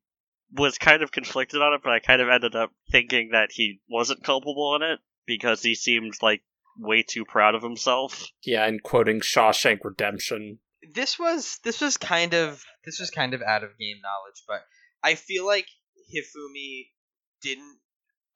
[0.53, 3.79] was kind of conflicted on it, but I kind of ended up thinking that he
[3.89, 6.41] wasn't culpable in it because he seemed like
[6.77, 8.27] way too proud of himself.
[8.43, 10.59] Yeah, and quoting Shawshank Redemption.
[10.93, 14.61] This was this was kind of this was kind of out of game knowledge, but
[15.03, 15.67] I feel like
[16.13, 16.87] Hifumi
[17.41, 17.77] didn't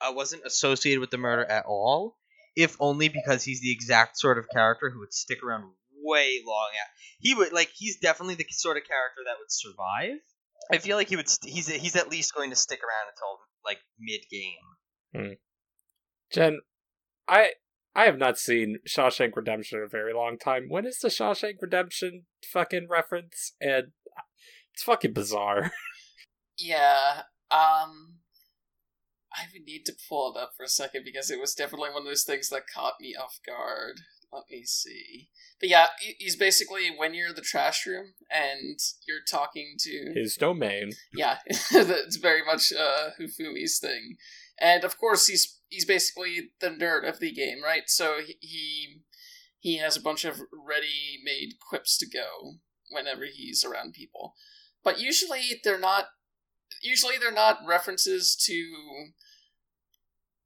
[0.02, 2.18] uh, wasn't associated with the murder at all,
[2.56, 5.72] if only because he's the exact sort of character who would stick around
[6.04, 6.70] way long.
[6.74, 6.90] At
[7.20, 10.20] he would like he's definitely the sort of character that would survive.
[10.72, 11.30] I feel like he would.
[11.30, 15.38] St- he's he's at least going to stick around until like mid game.
[16.32, 16.60] Jen,
[17.28, 17.52] I
[17.96, 20.66] I have not seen Shawshank Redemption in a very long time.
[20.68, 23.54] When is the Shawshank Redemption fucking reference?
[23.62, 23.92] And
[24.74, 25.72] it's fucking bizarre.
[26.58, 28.20] Yeah, um,
[29.38, 32.04] I would need to pull it up for a second because it was definitely one
[32.04, 34.02] of those things that caught me off guard.
[34.32, 35.30] Let me see.
[35.60, 40.36] But yeah, he's basically when you're in the trash room and you're talking to His
[40.36, 40.92] domain.
[41.14, 41.38] yeah,
[41.72, 44.18] that's very much uh, Hifumi's thing,
[44.60, 47.84] and of course he's he's basically the nerd of the game, right?
[47.88, 48.98] So he he,
[49.60, 52.56] he has a bunch of ready-made quips to go
[52.92, 54.34] whenever he's around people,
[54.84, 56.06] but usually they're not.
[56.82, 59.08] Usually they're not references to.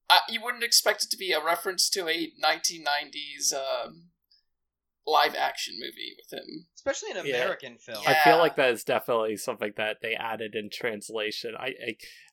[0.09, 4.09] Uh, you wouldn't expect it to be a reference to a 1990s um,
[5.05, 6.67] live action movie with him.
[6.75, 7.35] Especially an Yeah.
[7.37, 8.03] American film.
[8.07, 11.53] I feel like that is definitely something that they added in translation.
[11.57, 11.73] I,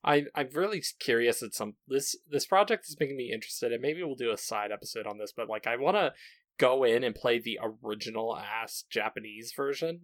[0.04, 3.82] I, I I'm really curious at some this this project is making me interested, and
[3.82, 5.32] maybe we'll do a side episode on this.
[5.36, 6.12] But like, I want to
[6.58, 10.02] go in and play the original ass Japanese version,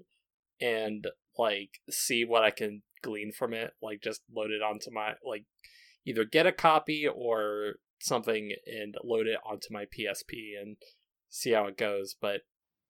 [0.61, 1.07] and
[1.39, 3.73] like see what I can glean from it.
[3.81, 5.45] Like, just load it onto my like
[6.05, 10.77] either get a copy or something and load it onto my PSP and
[11.29, 12.15] see how it goes.
[12.21, 12.43] But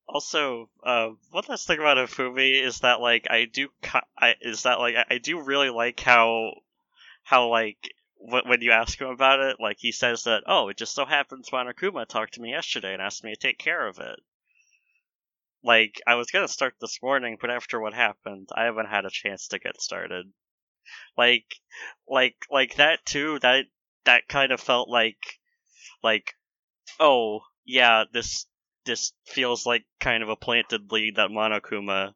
[0.09, 3.69] Also, uh, one last thing about Hifumi is that like I do,
[4.19, 6.53] I is that like I, do really like how,
[7.23, 7.79] how like
[8.17, 11.05] wh- when you ask him about it, like he says that oh, it just so
[11.05, 14.19] happens Monokuma talked to me yesterday and asked me to take care of it.
[15.63, 19.11] Like I was gonna start this morning, but after what happened, I haven't had a
[19.11, 20.33] chance to get started.
[21.17, 21.47] Like,
[22.09, 23.39] like, like that too.
[23.41, 23.65] That
[24.05, 25.39] that kind of felt like,
[26.03, 26.35] like,
[26.99, 28.47] oh yeah, this
[28.85, 32.15] this feels like kind of a planted lead that Monokuma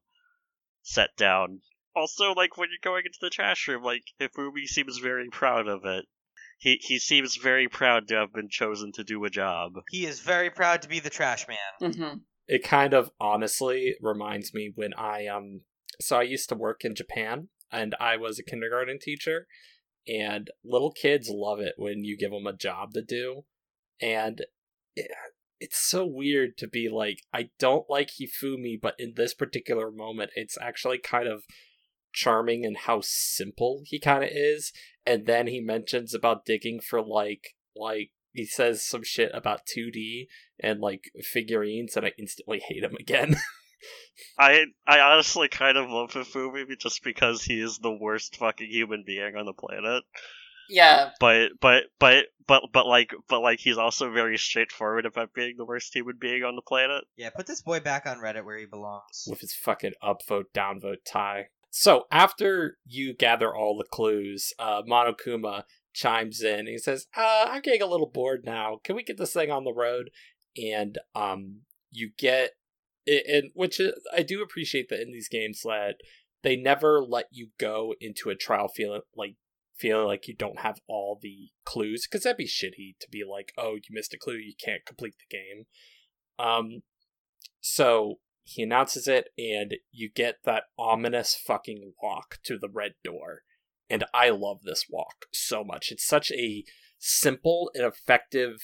[0.82, 1.60] set down.
[1.94, 5.84] Also, like when you're going into the trash room, like Hifumi seems very proud of
[5.84, 6.04] it.
[6.58, 9.72] He he seems very proud to have been chosen to do a job.
[9.90, 11.90] He is very proud to be the trash man.
[11.92, 12.18] Mm-hmm.
[12.48, 15.62] it kind of honestly reminds me when I um
[16.00, 19.46] so I used to work in Japan and I was a kindergarten teacher
[20.06, 23.44] and little kids love it when you give them a job to do
[24.00, 24.44] and
[24.94, 25.10] it,
[25.58, 30.30] it's so weird to be like I don't like Hifumi but in this particular moment
[30.36, 31.44] it's actually kind of
[32.12, 34.72] charming in how simple he kind of is
[35.04, 40.26] and then he mentions about digging for like like he says some shit about 2D
[40.60, 43.36] and like figurines and I instantly hate him again.
[44.38, 49.04] I I honestly kind of love Hifumi just because he is the worst fucking human
[49.06, 50.04] being on the planet.
[50.68, 55.54] Yeah, But but but but but like but like he's also very straightforward about being
[55.56, 57.04] the worst human being on the planet.
[57.16, 59.26] Yeah, put this boy back on Reddit where he belongs.
[59.28, 61.48] with his fucking upvote downvote tie.
[61.70, 66.66] So after you gather all the clues, uh, Monokuma chimes in.
[66.66, 68.80] He says, uh, "I'm getting a little bored now.
[68.82, 70.10] Can we get this thing on the road?"
[70.56, 71.60] And um,
[71.92, 72.50] you get it,
[73.06, 75.96] and which is, I do appreciate that in these games that
[76.42, 79.36] they never let you go into a trial feeling like
[79.76, 83.52] feeling like you don't have all the clues because that'd be shitty to be like,
[83.58, 84.36] "Oh, you missed a clue.
[84.36, 85.66] You can't complete the game."
[86.38, 86.82] Um,
[87.60, 93.42] so he announces it, and you get that ominous fucking walk to the red door.
[93.90, 95.90] And I love this walk so much.
[95.90, 96.64] It's such a
[96.98, 98.56] simple and effective,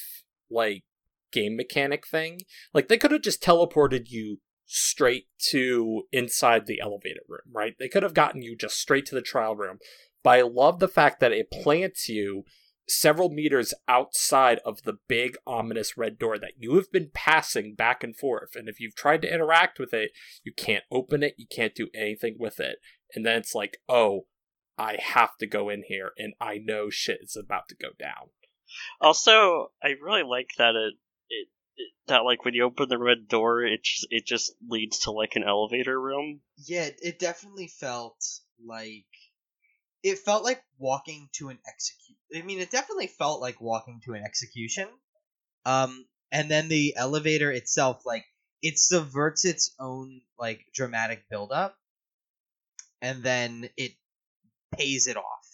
[0.50, 0.84] like,
[1.32, 2.40] game mechanic thing.
[2.72, 7.74] Like, they could have just teleported you straight to inside the elevator room, right?
[7.78, 9.78] They could have gotten you just straight to the trial room.
[10.22, 12.44] But I love the fact that it plants you
[12.88, 18.02] several meters outside of the big ominous red door that you have been passing back
[18.02, 18.54] and forth.
[18.54, 20.10] And if you've tried to interact with it,
[20.42, 22.76] you can't open it, you can't do anything with it.
[23.14, 24.26] And then it's like, oh,
[24.78, 28.30] I have to go in here and I know shit is about to go down.
[29.00, 30.94] Also, I really like that it,
[32.06, 35.36] that like when you open the red door, it just it just leads to like
[35.36, 36.40] an elevator room.
[36.66, 38.16] Yeah, it definitely felt
[38.64, 39.06] like
[40.02, 42.18] it felt like walking to an execute.
[42.34, 44.88] I mean, it definitely felt like walking to an execution.
[45.64, 48.24] Um, and then the elevator itself, like
[48.62, 51.76] it subverts its own like dramatic buildup,
[53.00, 53.92] and then it
[54.72, 55.48] pays it off.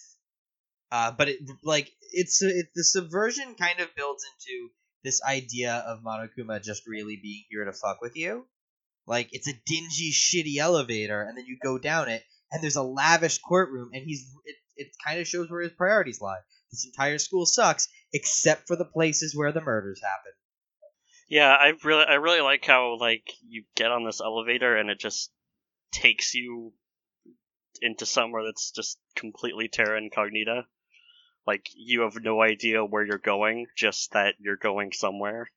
[0.90, 4.70] Uh, but it like it's it, the subversion kind of builds into
[5.05, 8.46] this idea of Monokuma just really being here to fuck with you.
[9.07, 12.22] Like it's a dingy, shitty elevator, and then you go down it,
[12.53, 16.20] and there's a lavish courtroom, and he's it, it kind of shows where his priorities
[16.20, 16.40] lie.
[16.70, 20.32] This entire school sucks, except for the places where the murders happen.
[21.28, 24.99] Yeah, I really I really like how like you get on this elevator and it
[24.99, 25.30] just
[25.92, 26.72] takes you
[27.80, 30.66] into somewhere that's just completely terra incognita.
[31.49, 35.49] Like you have no idea where you're going, just that you're going somewhere.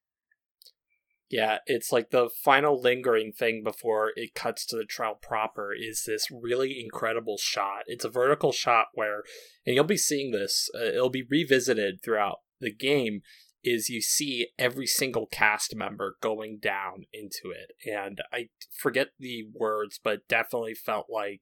[1.29, 6.03] Yeah, it's like the final lingering thing before it cuts to the trial proper is
[6.07, 7.81] this really incredible shot.
[7.87, 9.23] It's a vertical shot where,
[9.65, 13.19] and you'll be seeing this, uh, it'll be revisited throughout the game,
[13.61, 17.75] is you see every single cast member going down into it.
[17.85, 21.41] And I forget the words, but definitely felt like,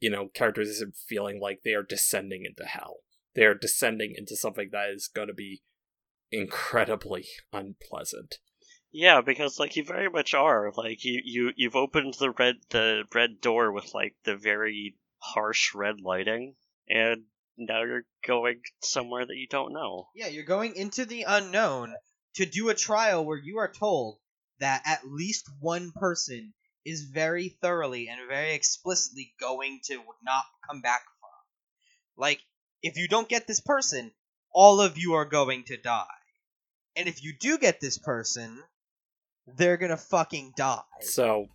[0.00, 3.00] you know, characters are feeling like they are descending into hell.
[3.36, 5.62] They are descending into something that is going to be
[6.32, 8.36] incredibly unpleasant.
[8.90, 10.72] Yeah, because like you very much are.
[10.74, 15.74] Like you you you've opened the red the red door with like the very harsh
[15.74, 16.54] red lighting,
[16.88, 17.24] and
[17.58, 20.08] now you're going somewhere that you don't know.
[20.14, 21.94] Yeah, you're going into the unknown
[22.36, 24.18] to do a trial where you are told
[24.60, 26.54] that at least one person
[26.86, 31.30] is very thoroughly and very explicitly going to not come back from.
[32.16, 32.40] Like,
[32.82, 34.12] if you don't get this person,
[34.52, 36.04] all of you are going to die.
[36.96, 38.62] And if you do get this person,
[39.46, 40.80] they're gonna fucking die.
[41.00, 41.48] So,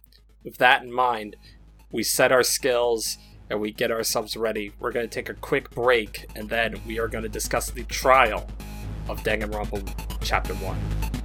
[0.43, 1.35] with that in mind,
[1.91, 3.17] we set our skills
[3.49, 4.71] and we get ourselves ready.
[4.79, 8.47] We're to take a quick break and then we are to discuss the trial
[9.09, 11.20] of Danganronpa Chapter 1.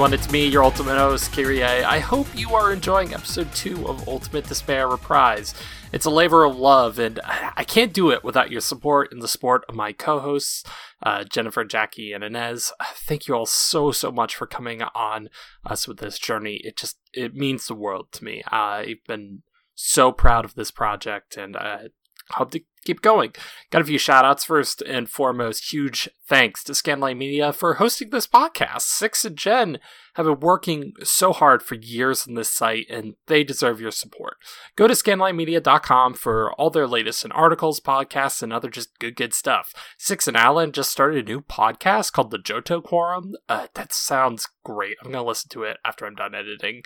[0.00, 1.62] Everyone, it's me, your ultimate host, Kyrie.
[1.62, 5.52] I hope you are enjoying episode 2 of Ultimate Despair Reprise.
[5.92, 9.28] It's a labor of love, and I can't do it without your support and the
[9.28, 10.64] support of my co hosts,
[11.02, 12.72] uh, Jennifer, Jackie, and Inez.
[12.94, 15.28] Thank you all so, so much for coming on
[15.66, 16.62] us with this journey.
[16.64, 18.42] It just, it means the world to me.
[18.48, 19.42] I've been
[19.74, 21.88] so proud of this project, and I
[22.30, 23.32] hope to keep going.
[23.70, 24.44] Got a few shout outs.
[24.44, 28.82] First and foremost, huge thanks to Scanline Media for hosting this podcast.
[28.82, 29.78] Six and Jen
[30.14, 34.36] have been working so hard for years on this site, and they deserve your support.
[34.76, 39.34] Go to scanlinemedia.com for all their latest in articles, podcasts, and other just good, good
[39.34, 39.72] stuff.
[39.98, 43.34] Six and Alan just started a new podcast called The Johto Quorum.
[43.48, 44.96] Uh, that sounds great.
[45.02, 46.82] I'm going to listen to it after I'm done editing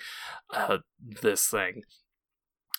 [0.53, 0.79] uh,
[1.21, 1.83] this thing.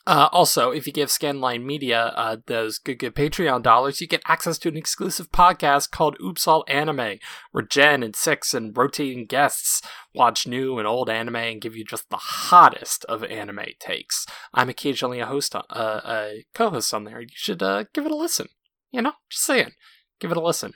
[0.06, 4.22] Uh, also, if you give Scanline Media uh, those good, good Patreon dollars, you get
[4.26, 7.18] access to an exclusive podcast called Oops All Anime,
[7.50, 9.82] where Jen and Six and rotating guests
[10.14, 14.26] watch new and old anime and give you just the hottest of anime takes.
[14.54, 17.20] I'm occasionally a host, on, uh, a co-host on there.
[17.20, 18.46] You should uh, give it a listen.
[18.92, 19.72] You know, just saying,
[20.20, 20.74] give it a listen.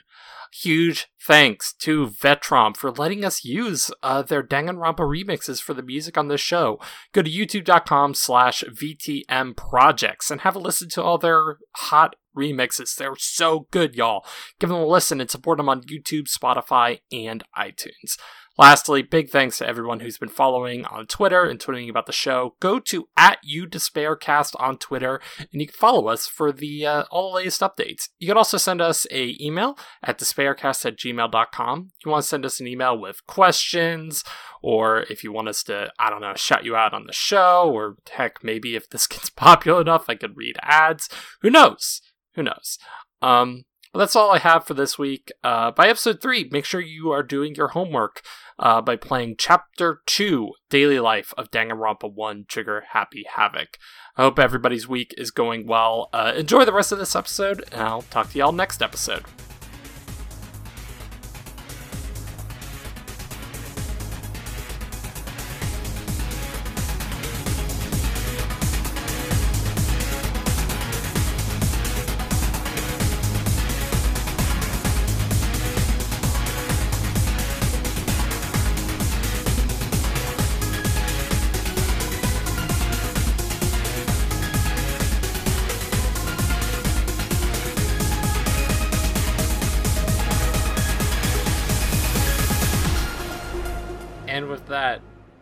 [0.53, 6.17] Huge thanks to Vetrom for letting us use uh, their Danganronpa remixes for the music
[6.17, 6.77] on this show.
[7.13, 12.95] Go to youtube.com slash VTM projects and have a listen to all their hot remixes.
[12.95, 14.25] They're so good, y'all.
[14.59, 18.17] Give them a listen and support them on YouTube, Spotify, and iTunes.
[18.57, 22.55] Lastly, big thanks to everyone who's been following on Twitter and tweeting about the show.
[22.59, 27.31] Go to at UDespairCast on Twitter, and you can follow us for the uh, all
[27.31, 28.09] the latest updates.
[28.19, 31.91] You can also send us a email at despaircast at gmail.com.
[31.97, 34.23] If you want to send us an email with questions,
[34.61, 37.71] or if you want us to, I don't know, shout you out on the show,
[37.73, 41.07] or heck, maybe if this gets popular enough, I could read ads.
[41.41, 42.01] Who knows?
[42.35, 42.77] Who knows?
[43.21, 45.31] Um, but that's all I have for this week.
[45.43, 48.21] Uh, by episode three, make sure you are doing your homework
[48.57, 53.77] uh, by playing Chapter 2 Daily Life of Danganronpa 1 Trigger Happy Havoc.
[54.15, 56.09] I hope everybody's week is going well.
[56.13, 59.23] Uh, enjoy the rest of this episode, and I'll talk to y'all next episode.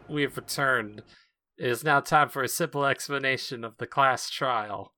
[0.10, 1.04] That, we have returned.
[1.58, 4.94] It is now time for a simple explanation of the class trial.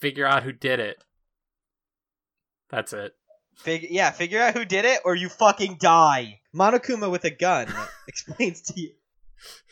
[0.00, 1.04] Figure out who did it.
[2.70, 3.14] That's it.
[3.56, 6.40] Fig- yeah, figure out who did it, or you fucking die.
[6.54, 7.72] Monokuma with a gun
[8.08, 8.92] explains to you.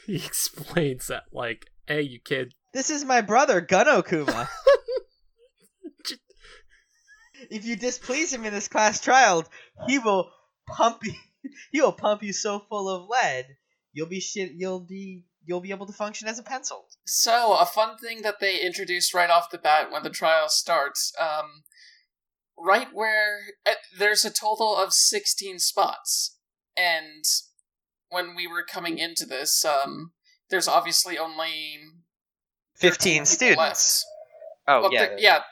[0.07, 2.55] He explains that, like, hey, you kid.
[2.73, 4.47] This is my brother, Gunokuma.
[7.51, 9.45] if you displease him in this class trial,
[9.89, 10.31] he will
[10.69, 11.15] pump you.
[11.73, 13.47] He will pump you so full of lead,
[13.97, 14.53] you'll be shit.
[14.55, 16.87] You'll be you'll be able to function as a pencil.
[17.07, 21.13] So, a fun thing that they introduced right off the bat when the trial starts,
[21.19, 21.63] um,
[22.59, 26.37] right where uh, there's a total of 16 spots.
[26.77, 27.25] And
[28.11, 30.13] when we were coming into this, um,
[30.51, 31.79] there's obviously only
[32.77, 33.59] 15 students.
[33.59, 34.05] left.
[34.69, 35.07] Oh Well, yeah.
[35.07, 35.43] there- yeah,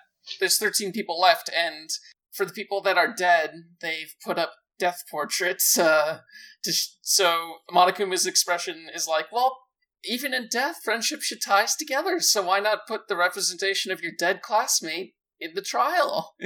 [0.40, 1.88] there's 13 people left, and
[2.32, 4.54] for the people that are dead, they've put up
[4.84, 5.78] death portraits.
[5.78, 6.18] Uh,
[6.62, 9.56] to sh- so Monokuma's expression is like, well,
[10.04, 12.20] even in death, friendship should tie us together.
[12.20, 16.34] So why not put the representation of your dead classmate in the trial?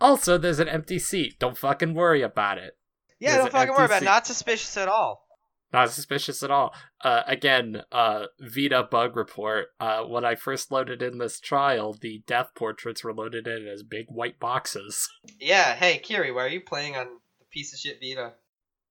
[0.00, 1.38] Also, there's an empty seat.
[1.38, 2.72] Don't fucking worry about it.
[3.20, 4.06] Yeah, There's don't fucking worry empty about it.
[4.06, 5.24] Not suspicious at all.
[5.72, 6.74] Not suspicious at all.
[7.02, 9.68] Uh, again, uh, Vita bug report.
[9.80, 13.82] Uh, when I first loaded in this trial, the death portraits were loaded in as
[13.82, 15.08] big white boxes
[15.40, 17.20] Yeah, hey Kiri, why are you playing on the
[17.52, 18.32] piece of shit Vita?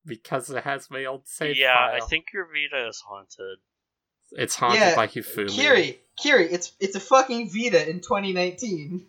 [0.04, 2.02] because it has my old save yeah, file.
[2.02, 3.58] I think your Vita is haunted.
[4.32, 5.48] it's haunted Yeah, by Hifumi.
[5.50, 9.06] Kiri, Kiri, it's it's a fucking Vita in 2019.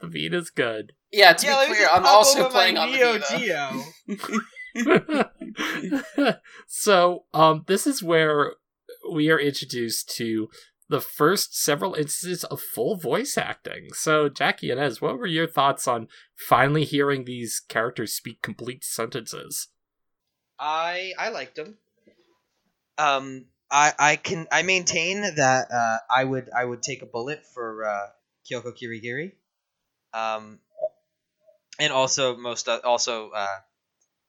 [0.00, 0.92] The Vita's good.
[1.12, 3.84] yeah, to yeah, be clear, I'm also playing my on the Neo Vita.
[4.74, 6.34] Geo.
[6.66, 8.54] so, um, this is where
[9.12, 10.48] we are introduced to
[10.90, 13.88] the first several instances of full voice acting.
[13.94, 18.84] So, Jackie and Ez, what were your thoughts on finally hearing these characters speak complete
[18.84, 19.68] sentences?
[20.58, 21.78] I I liked them.
[22.98, 27.46] Um, I I can I maintain that uh, I would I would take a bullet
[27.54, 28.06] for uh,
[28.50, 29.32] Kyoko Kirigiri.
[30.12, 30.58] Um,
[31.78, 33.58] and also most uh, also uh,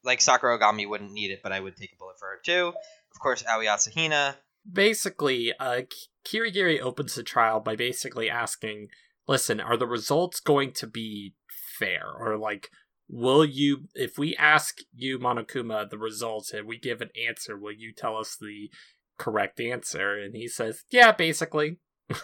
[0.03, 2.73] like Sakura Ogami wouldn't need it, but I would take a bullet for her too.
[3.13, 4.35] Of course, Aoi Asahina.
[4.69, 5.81] Basically, uh,
[6.25, 8.87] Kirigiri opens the trial by basically asking,
[9.27, 11.33] listen, are the results going to be
[11.79, 12.05] fair?
[12.19, 12.69] Or, like,
[13.09, 17.73] will you, if we ask you, Monokuma, the results and we give an answer, will
[17.73, 18.69] you tell us the
[19.17, 20.17] correct answer?
[20.17, 21.79] And he says, yeah, basically.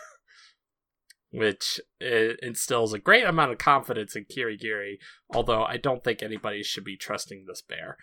[1.32, 4.96] Which uh, instills a great amount of confidence in Kirigiri,
[5.34, 7.98] although I don't think anybody should be trusting this bear.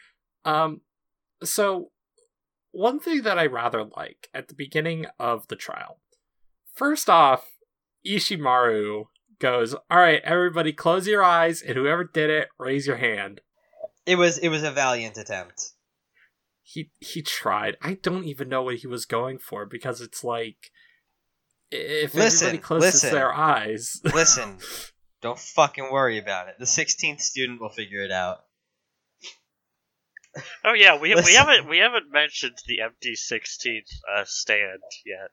[0.45, 0.82] Um,
[1.43, 1.91] so
[2.75, 6.01] one thing that I rather like at the beginning of the trial.
[6.75, 7.53] First off,
[8.07, 9.05] Ishimaru
[9.39, 13.41] goes, "All right, everybody, close your eyes, and whoever did it, raise your hand."
[14.07, 15.72] It was it was a valiant attempt.
[16.62, 17.77] He he tried.
[17.81, 20.70] I don't even know what he was going for because it's like
[21.70, 23.12] if Listen, everybody closes listen.
[23.12, 24.01] their eyes.
[24.05, 24.59] Listen,
[25.22, 26.57] don't fucking worry about it.
[26.59, 28.45] The 16th student will figure it out.
[30.64, 35.30] Oh yeah, we we haven't we haven't mentioned the empty sixteenth uh, stand yet.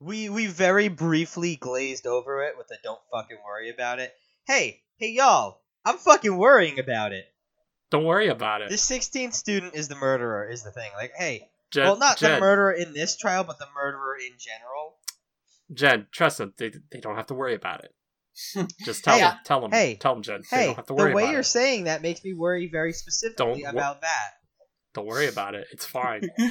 [0.00, 4.12] We we very briefly glazed over it with a don't fucking worry about it.
[4.46, 7.26] Hey, hey y'all, I'm fucking worrying about it.
[7.90, 8.70] don't worry about it.
[8.70, 10.90] This 16th student is the murderer is the thing.
[10.96, 14.32] Like, hey, Jen, well not Jen, the murderer in this trial, but the murderer in
[14.38, 14.96] general.
[15.72, 16.54] Jen, trust them.
[16.56, 17.94] They they don't have to worry about it.
[18.84, 19.34] Just tell Hey, them.
[19.44, 19.70] Tell them.
[19.72, 20.42] hey, tell them, Jen.
[20.50, 21.44] They Hey, don't have to the way about you're it.
[21.44, 24.30] saying that makes me worry very specifically Don't wor- about that.
[24.94, 25.66] Don't worry about it.
[25.72, 26.28] It's fine.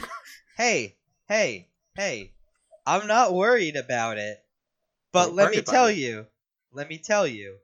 [0.57, 0.97] Hey,
[1.29, 2.33] hey, hey.
[2.85, 4.37] I'm not worried about it.
[5.13, 5.95] But Don't let me tell it.
[5.97, 6.25] you,
[6.73, 7.57] let me tell you,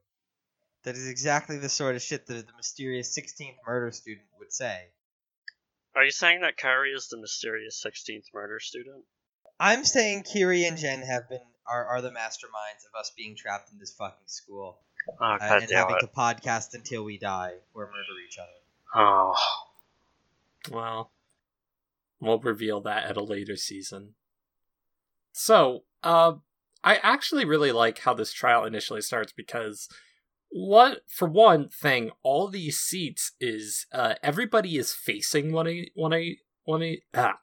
[0.84, 4.86] that is exactly the sort of shit that the mysterious 16th murder student would say.
[5.94, 9.04] Are you saying that Kyrie is the mysterious 16th murder student?
[9.60, 13.72] I'm saying Kiri and Jen have been are, are the masterminds of us being trapped
[13.72, 16.00] in this fucking school Oh, uh, and having it.
[16.00, 18.50] to podcast until we die or murder each other.
[18.96, 19.36] Oh.
[20.72, 21.12] Well,
[22.20, 24.16] we'll reveal that at a later season.
[25.32, 26.34] So, uh,
[26.84, 29.90] I actually really like how this trial initially starts because
[30.50, 36.14] what for one thing, all these seats is uh everybody is facing one a one
[36.14, 37.40] a one a ah.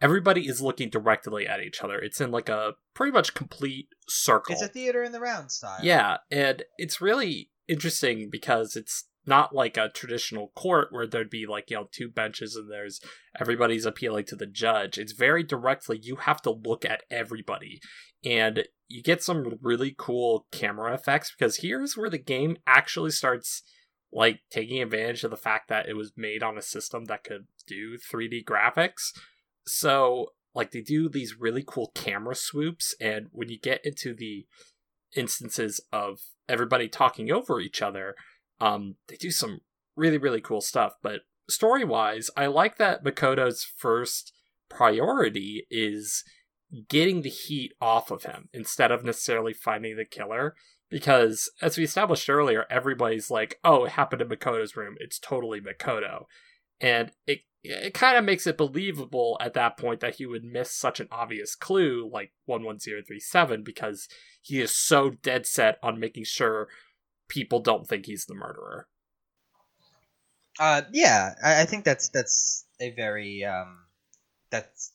[0.00, 1.98] Everybody is looking directly at each other.
[1.98, 4.52] It's in like a pretty much complete circle.
[4.52, 5.80] It's a theater in the round style.
[5.82, 11.46] Yeah, and it's really interesting because it's not like a traditional court where there'd be
[11.46, 13.00] like, you know, two benches and there's
[13.38, 14.98] everybody's appealing to the judge.
[14.98, 17.80] It's very directly, you have to look at everybody.
[18.24, 23.62] And you get some really cool camera effects because here's where the game actually starts
[24.10, 27.46] like taking advantage of the fact that it was made on a system that could
[27.66, 29.12] do 3D graphics.
[29.68, 34.46] So, like, they do these really cool camera swoops, and when you get into the
[35.16, 38.14] instances of everybody talking over each other,
[38.60, 39.60] um, they do some
[39.96, 40.94] really, really cool stuff.
[41.02, 44.32] But story wise, I like that Makoto's first
[44.68, 46.24] priority is
[46.88, 50.54] getting the heat off of him instead of necessarily finding the killer.
[50.90, 54.96] Because as we established earlier, everybody's like, oh, it happened in Makoto's room.
[54.98, 56.24] It's totally Makoto.
[56.80, 60.70] And it it kind of makes it believable at that point that he would miss
[60.70, 64.08] such an obvious clue like 11037 because
[64.40, 66.68] he is so dead set on making sure
[67.28, 68.86] people don't think he's the murderer.
[70.60, 73.78] Uh, yeah, I, I think that's that's a very um,
[74.50, 74.92] that's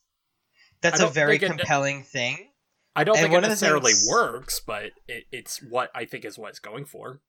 [0.81, 2.49] that's a very think it- compelling thing.
[2.95, 5.89] I don't And think it one of the necessarily things- works, but it, it's what
[5.95, 7.21] I think is what it's going for.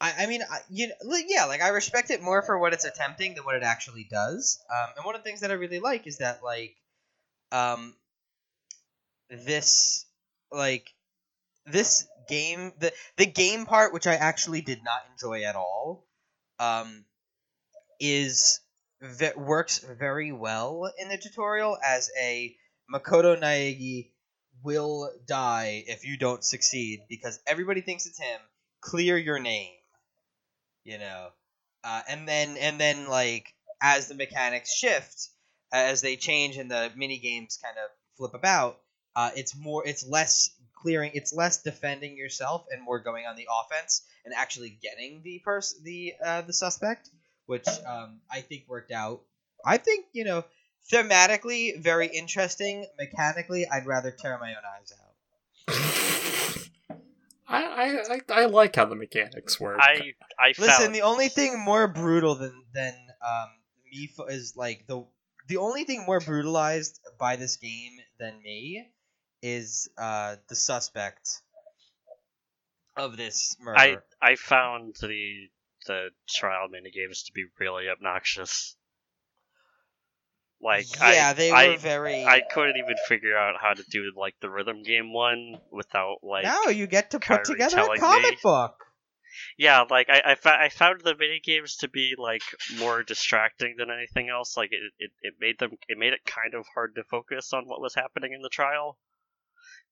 [0.00, 0.90] I, I mean, I, you
[1.28, 4.58] yeah, like I respect it more for what it's attempting than what it actually does.
[4.74, 6.74] Um, and one of the things that I really like is that like,
[7.52, 7.94] um,
[9.28, 10.06] this
[10.50, 10.88] like
[11.66, 16.06] this game the the game part which I actually did not enjoy at all,
[16.58, 17.04] um,
[18.00, 18.60] is
[19.02, 22.56] ve- works very well in the tutorial as a
[22.92, 24.12] Makoto Naegi
[24.62, 28.40] will die if you don't succeed because everybody thinks it's him.
[28.80, 29.74] Clear your name
[30.84, 31.28] you know
[31.84, 35.28] uh, and then and then like as the mechanics shift
[35.72, 38.80] as they change and the mini games kind of flip about
[39.16, 43.46] uh, it's more it's less clearing it's less defending yourself and more going on the
[43.50, 47.10] offense and actually getting the person the uh, the suspect
[47.46, 49.22] which um, i think worked out.
[49.64, 50.44] I think you know
[50.92, 52.86] thematically very interesting.
[52.98, 56.06] Mechanically i'd rather tear my own eyes out
[57.50, 59.80] I, I I I like how the mechanics work.
[59.80, 63.50] I I Listen, found the only thing more brutal than than um,
[63.90, 65.06] me fo- is like the
[65.48, 68.92] the only thing more brutalized by this game than me
[69.42, 71.42] is uh, the suspect
[72.96, 74.04] of this murder.
[74.20, 75.48] I I found the
[75.86, 78.76] the trial minigames to be really obnoxious.
[80.62, 82.24] Like yeah, I, they were I, very.
[82.24, 86.44] I couldn't even figure out how to do like the rhythm game one without like
[86.44, 88.74] no, you get to put together a comic me- book.
[89.56, 92.42] yeah like I I, fa- I found the mini games to be like
[92.78, 94.54] more distracting than anything else.
[94.56, 97.66] Like it, it it made them it made it kind of hard to focus on
[97.66, 98.98] what was happening in the trial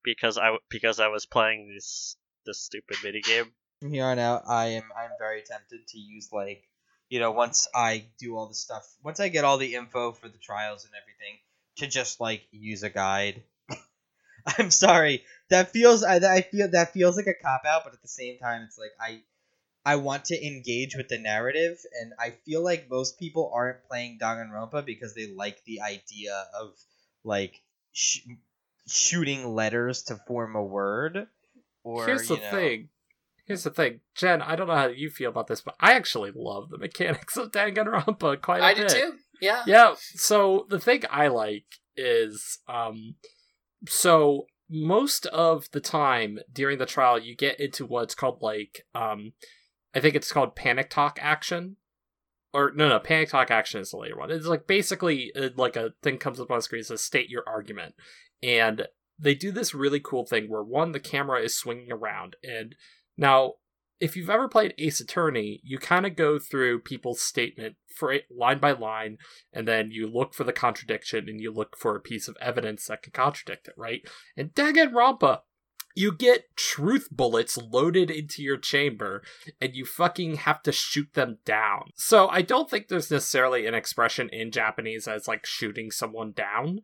[0.03, 3.53] because I w- because I was playing this this stupid mini game.
[3.81, 6.69] From here on out, I am I'm very tempted to use like
[7.09, 10.29] you know once I do all the stuff, once I get all the info for
[10.29, 11.39] the trials and everything,
[11.77, 13.43] to just like use a guide.
[14.59, 18.03] I'm sorry, that feels I, I feel that feels like a cop out, but at
[18.03, 19.21] the same time, it's like I
[19.85, 24.19] I want to engage with the narrative, and I feel like most people aren't playing
[24.19, 26.75] Danganronpa because they like the idea of
[27.25, 28.27] like sh-
[28.87, 31.27] shooting letters to form a word.
[31.85, 32.89] Or Here's the know, thing.
[33.49, 34.43] Here's the thing, Jen.
[34.43, 37.51] I don't know how you feel about this, but I actually love the mechanics of
[37.51, 38.89] Danganronpa quite a I bit.
[38.89, 39.13] did too.
[39.41, 39.63] Yeah.
[39.67, 39.95] Yeah.
[39.99, 41.65] So the thing I like
[41.97, 43.15] is, um,
[43.89, 49.33] so most of the time during the trial, you get into what's called like, um,
[49.95, 51.77] I think it's called panic talk action.
[52.53, 54.31] Or no, no, panic talk action is the later one.
[54.31, 57.45] It's like basically uh, like a thing comes up on the screen says state your
[57.47, 57.95] argument,
[58.43, 58.89] and
[59.19, 62.75] they do this really cool thing where one the camera is swinging around and
[63.19, 63.55] Now,
[64.01, 68.61] if you've ever played Ace Attorney, you kind of go through people's statement for line
[68.61, 69.19] by line,
[69.53, 72.87] and then you look for the contradiction and you look for a piece of evidence
[72.87, 74.03] that can contradict it, right?
[74.37, 75.41] And Danganronpa,
[75.97, 79.21] you get truth bullets loaded into your chamber
[79.61, 81.91] and you fucking have to shoot them down.
[81.97, 86.83] So I don't think there's necessarily an expression in Japanese as like shooting someone down,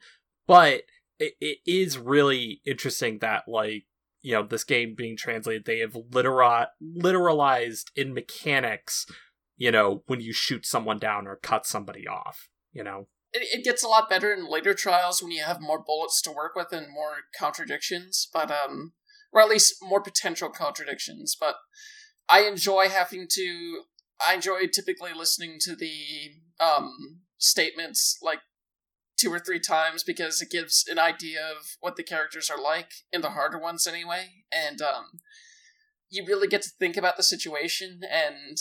[0.49, 0.83] but
[1.21, 3.85] it, it is really interesting that like
[4.25, 9.07] you know this game being translated they have literal literalized in mechanics
[9.57, 13.07] you know when you shoot someone down or cut somebody off you know?
[13.33, 16.33] It, it gets a lot better in later trials when you have more bullets to
[16.33, 18.93] work with and more contradictions but um
[19.33, 21.57] or at least more potential contradictions but
[22.29, 23.83] i enjoy having to
[24.27, 25.93] i enjoy typically listening to the
[26.61, 28.41] um statements like
[29.17, 32.91] two or three times because it gives an idea of what the characters are like
[33.13, 35.21] in the harder ones anyway and um
[36.11, 38.59] you really get to think about the situation and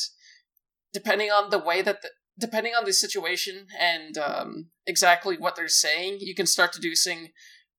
[0.93, 5.67] depending on the way that the depending on the situation and um exactly what they're
[5.67, 7.29] saying you can start deducing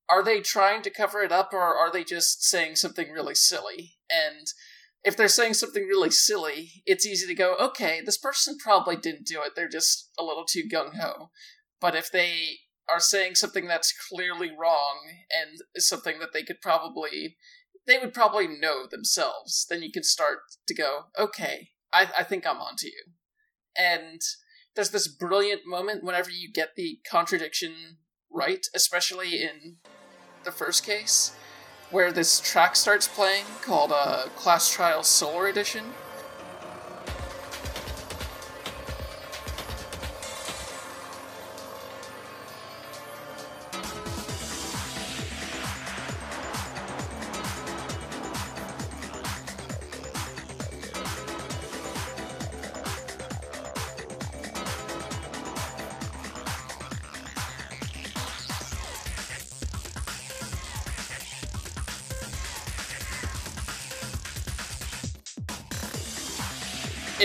[0.09, 3.97] are they trying to cover it up or are they just saying something really silly
[4.11, 4.49] and
[5.05, 9.27] if they're saying something really silly, it's easy to go, okay, this person probably didn't
[9.27, 9.53] do it.
[9.55, 11.31] They're just a little too gung ho.
[11.79, 14.99] But if they are saying something that's clearly wrong
[15.30, 17.37] and is something that they could probably
[17.87, 22.47] they would probably know themselves, then you can start to go, okay, I, I think
[22.47, 23.12] I'm onto you.
[23.76, 24.20] And
[24.74, 27.99] there's this brilliant moment whenever you get the contradiction
[28.30, 29.76] right, especially in
[30.45, 31.35] the first case,
[31.91, 35.85] where this track starts playing called uh, Class Trial Solar Edition.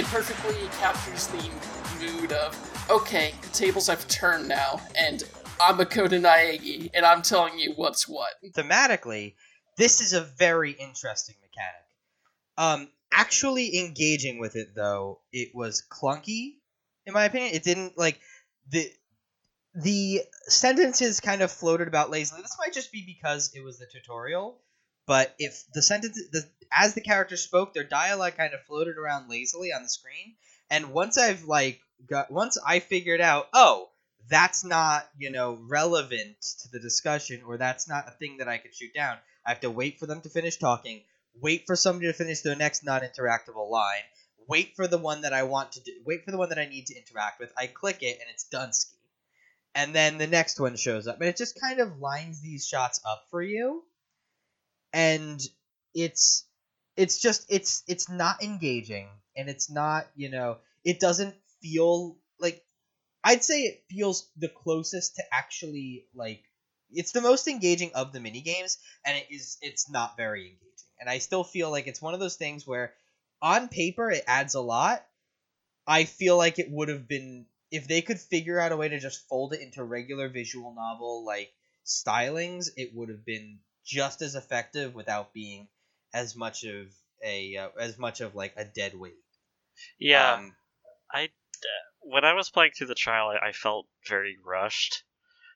[0.09, 1.49] Perfectly captures the
[2.01, 5.23] mood of okay, the tables have turned now, and
[5.61, 8.31] I'm a Makoto Naegi, and I'm telling you what's what.
[8.55, 9.35] Thematically,
[9.77, 11.85] this is a very interesting mechanic.
[12.57, 16.55] Um, actually engaging with it though, it was clunky,
[17.05, 17.53] in my opinion.
[17.53, 18.19] It didn't like
[18.71, 18.91] the
[19.75, 22.41] the sentences kind of floated about lazily.
[22.41, 24.59] This might just be because it was the tutorial,
[25.09, 29.27] but if the sentence the as the characters spoke, their dialogue kind of floated around
[29.27, 30.35] lazily on the screen.
[30.69, 33.89] And once I've like got once I figured out, oh,
[34.29, 38.59] that's not, you know, relevant to the discussion or that's not a thing that I
[38.59, 39.17] could shoot down.
[39.43, 41.01] I have to wait for them to finish talking,
[41.41, 44.03] wait for somebody to finish their next non-interactable line,
[44.47, 46.69] wait for the one that I want to do, wait for the one that I
[46.69, 47.51] need to interact with.
[47.57, 48.95] I click it and it's done ski.
[49.73, 51.19] And then the next one shows up.
[51.19, 53.85] And it just kind of lines these shots up for you.
[54.93, 55.41] And
[55.93, 56.45] it's
[56.95, 62.63] it's just it's it's not engaging and it's not you know it doesn't feel like
[63.23, 66.43] i'd say it feels the closest to actually like
[66.91, 70.89] it's the most engaging of the mini games and it is it's not very engaging.
[70.99, 72.93] And i still feel like it's one of those things where
[73.41, 75.05] on paper it adds a lot.
[75.87, 78.99] I feel like it would have been if they could figure out a way to
[78.99, 81.51] just fold it into regular visual novel like
[81.85, 83.59] stylings it would have been
[83.89, 85.67] just as effective without being
[86.13, 86.87] as much of
[87.23, 89.17] a uh, as much of like a dead weight.
[89.97, 90.55] Yeah, Um,
[91.11, 91.27] I uh,
[92.01, 95.03] when I was playing through the trial, I, I felt very rushed,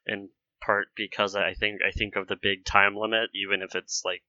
[0.07, 0.29] in
[0.61, 4.23] part because I think I think of the big time limit, even if it's like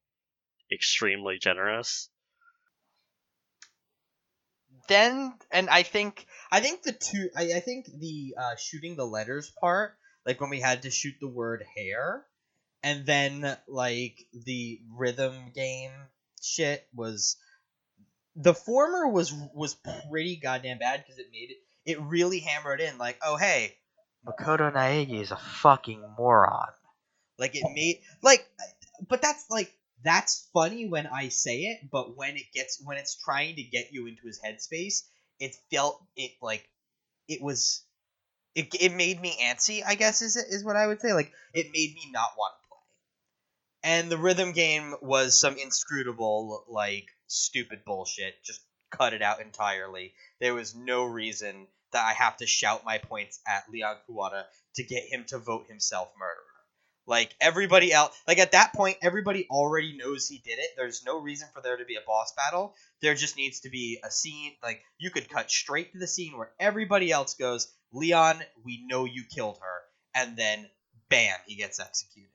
[0.70, 2.10] extremely generous.
[4.88, 9.06] then and I think I think the two I, I think the uh, shooting the
[9.06, 9.96] letters part,
[10.26, 12.26] like when we had to shoot the word hair,
[12.84, 15.90] and then like the rhythm game
[16.40, 17.36] shit was
[18.36, 19.76] the former was was
[20.10, 21.56] pretty goddamn bad because it made it
[21.90, 23.74] it really hammered in like oh hey
[24.26, 26.68] Makoto Naegi is a fucking moron.
[27.38, 28.46] Like it made like
[29.08, 29.72] but that's like
[30.02, 33.92] that's funny when I say it but when it gets when it's trying to get
[33.92, 35.02] you into his headspace
[35.40, 36.68] it felt it like
[37.28, 37.82] it was
[38.54, 41.12] it, it made me antsy I guess is is what I would say.
[41.12, 42.54] Like it made me not want
[43.84, 50.14] and the rhythm game was some inscrutable like stupid bullshit just cut it out entirely
[50.40, 54.44] there was no reason that i have to shout my points at leon kuwata
[54.76, 56.44] to get him to vote himself murderer
[57.06, 60.70] Like everybody else, like at that point, everybody already knows he did it.
[60.76, 62.74] There's no reason for there to be a boss battle.
[63.02, 64.52] There just needs to be a scene.
[64.62, 69.04] Like you could cut straight to the scene where everybody else goes, Leon, we know
[69.04, 69.82] you killed her,
[70.14, 70.66] and then
[71.10, 72.30] bam, he gets executed.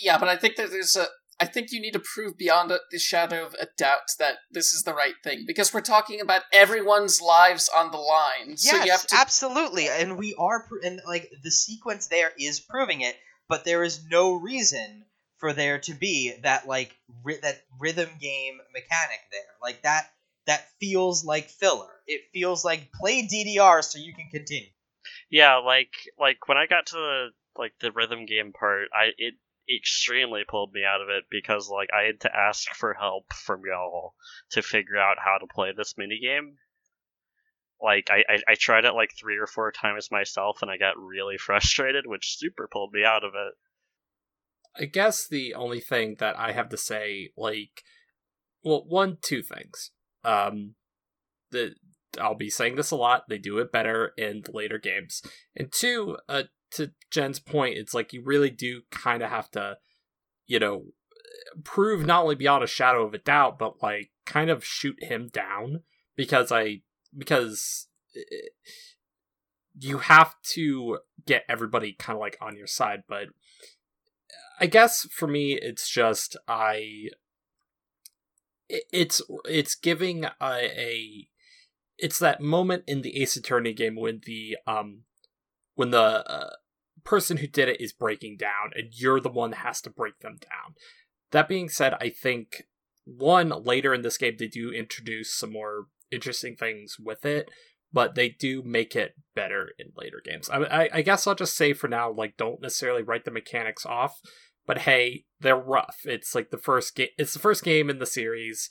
[0.00, 1.06] Yeah, but I think that there's a.
[1.38, 4.72] I think you need to prove beyond a, the shadow of a doubt that this
[4.72, 8.50] is the right thing because we're talking about everyone's lives on the line.
[8.50, 9.16] Yes, so you have to.
[9.16, 13.16] absolutely, and we are, pr- and like the sequence there is proving it.
[13.48, 15.04] But there is no reason
[15.38, 19.42] for there to be that like ri- that rhythm game mechanic there.
[19.62, 20.06] Like that
[20.46, 21.90] that feels like filler.
[22.06, 24.68] It feels like play DDR so you can continue.
[25.30, 29.34] Yeah, like like when I got to the like the rhythm game part, I it
[29.74, 33.62] extremely pulled me out of it because like I had to ask for help from
[33.66, 34.14] y'all
[34.50, 36.54] to figure out how to play this minigame.
[37.82, 40.98] Like I, I, I tried it like three or four times myself and I got
[40.98, 43.54] really frustrated, which super pulled me out of it.
[44.78, 47.82] I guess the only thing that I have to say, like,
[48.62, 49.90] well, one, two things.
[50.22, 50.74] Um,
[51.50, 51.74] the
[52.20, 53.24] I'll be saying this a lot.
[53.28, 55.22] They do it better in the later games,
[55.54, 59.78] and two, uh, to Jen's point, it's like you really do kind of have to,
[60.46, 60.84] you know,
[61.64, 65.28] prove not only beyond a shadow of a doubt, but like kind of shoot him
[65.28, 65.82] down
[66.16, 66.82] because I
[67.16, 67.88] because
[69.78, 73.28] you have to get everybody kind of like on your side, but
[74.58, 77.10] I guess for me, it's just I.
[78.68, 81.28] It's it's giving a, a
[81.98, 85.02] it's that moment in the Ace Attorney game when the um
[85.76, 86.50] when the uh,
[87.04, 90.18] person who did it is breaking down and you're the one that has to break
[90.18, 90.74] them down.
[91.30, 92.64] That being said, I think
[93.04, 97.48] one later in this game they do introduce some more interesting things with it,
[97.92, 100.50] but they do make it better in later games.
[100.50, 103.86] I, I, I guess I'll just say for now, like, don't necessarily write the mechanics
[103.86, 104.20] off,
[104.66, 106.00] but hey, they're rough.
[106.04, 107.08] It's like the first game.
[107.16, 108.68] It's the first game in the series.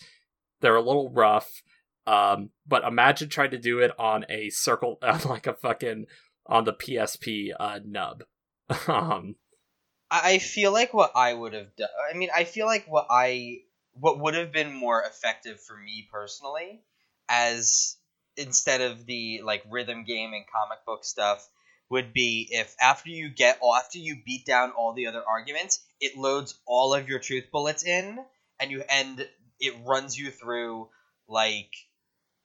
[0.62, 1.62] They're a little rough.
[2.08, 6.06] Um, but imagine trying to do it on a circle, uh, like a fucking
[6.46, 8.24] on the PSP uh, nub.
[8.88, 9.36] um,
[10.10, 11.89] I feel like what I would have done.
[12.12, 13.62] I mean, I feel like what I
[13.93, 16.82] what would have been more effective for me personally,
[17.28, 17.98] as
[18.38, 21.48] instead of the like rhythm game and comic book stuff,
[21.89, 26.18] would be if after you get after you beat down all the other arguments, it
[26.18, 28.20] loads all of your truth bullets in,
[28.60, 29.28] and you and
[29.60, 30.89] it runs you through
[31.28, 31.74] like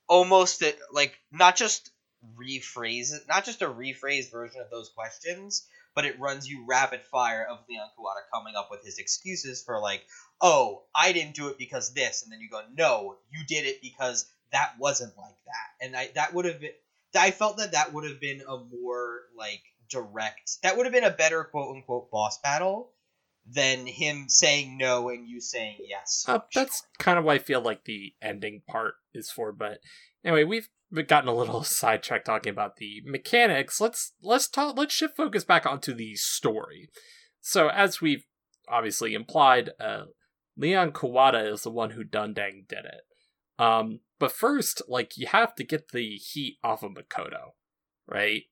[0.08, 1.90] almost a, like not just
[2.36, 7.46] rephrase not just a rephrased version of those questions, but it runs you rapid fire
[7.48, 10.02] of Leon Kuwata coming up with his excuses for like,
[10.40, 13.82] oh, I didn't do it because this, and then you go, no, you did it
[13.82, 16.72] because that wasn't like that, and I that would have been.
[17.14, 20.62] I felt that that would have been a more like direct.
[20.62, 22.92] That would have been a better quote unquote boss battle
[23.46, 26.24] than him saying no and you saying yes.
[26.28, 29.52] uh, that's kind of what I feel like the ending part is for.
[29.52, 29.80] But
[30.24, 30.68] anyway, we've
[31.08, 33.80] gotten a little sidetracked talking about the mechanics.
[33.80, 34.76] Let's let's talk.
[34.76, 36.88] Let's shift focus back onto the story.
[37.40, 38.24] So as we've
[38.68, 40.04] obviously implied, uh,
[40.56, 43.02] Leon Kuwata is the one who Dundang did it.
[43.58, 47.54] Um, but first, like you have to get the heat off of Makoto,
[48.06, 48.42] right?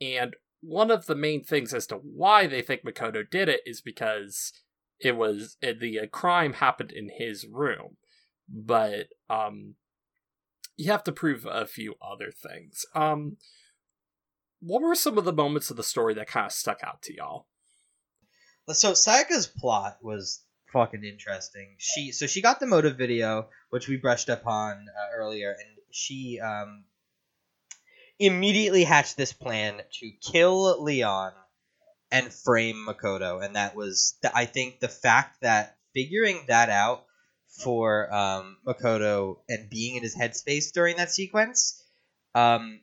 [0.00, 3.80] And one of the main things as to why they think Makoto did it is
[3.80, 4.52] because
[5.00, 7.96] it was the uh, crime happened in his room,
[8.48, 9.74] but um,
[10.78, 12.86] you have to prove a few other things.
[12.94, 13.36] Um,
[14.60, 17.14] what were some of the moments of the story that kind of stuck out to
[17.14, 17.46] y'all?
[18.68, 21.74] So Sayaka's plot was fucking interesting.
[21.78, 25.78] She so she got the motive video, which we brushed up on uh, earlier, and
[25.90, 26.84] she um
[28.18, 31.32] immediately hatched this plan to kill Leon
[32.10, 37.04] and frame Makoto, and that was the, I think the fact that figuring that out
[37.48, 41.82] for um, Makoto and being in his headspace during that sequence
[42.34, 42.80] um,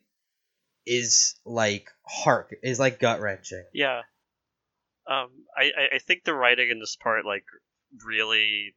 [0.86, 3.64] is like heart is like gut wrenching.
[3.74, 4.02] Yeah.
[5.08, 7.46] Um, I, I- I think the writing in this part like
[8.04, 8.76] really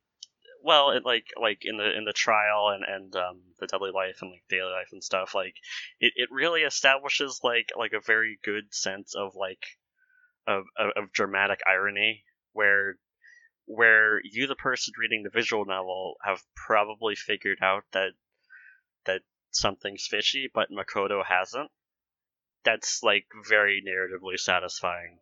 [0.63, 4.19] well it like like in the in the trial and and um the deadly life
[4.23, 5.55] and like daily life and stuff like
[6.01, 9.65] it, it really establishes like like a very good sense of like
[10.47, 12.97] of, of, of dramatic irony where
[13.69, 18.13] where you the person reading the visual novel have probably figured out that
[19.05, 21.71] that something's fishy but Makoto hasn't.
[22.65, 25.19] That's like very narratively satisfying.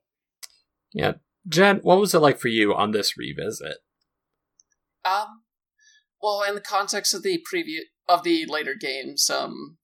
[0.92, 1.14] Yeah,
[1.48, 3.78] Jen, what was it like for you on this revisit?
[5.04, 5.42] Um,
[6.22, 9.78] well, in the context of the preview of the later games, um,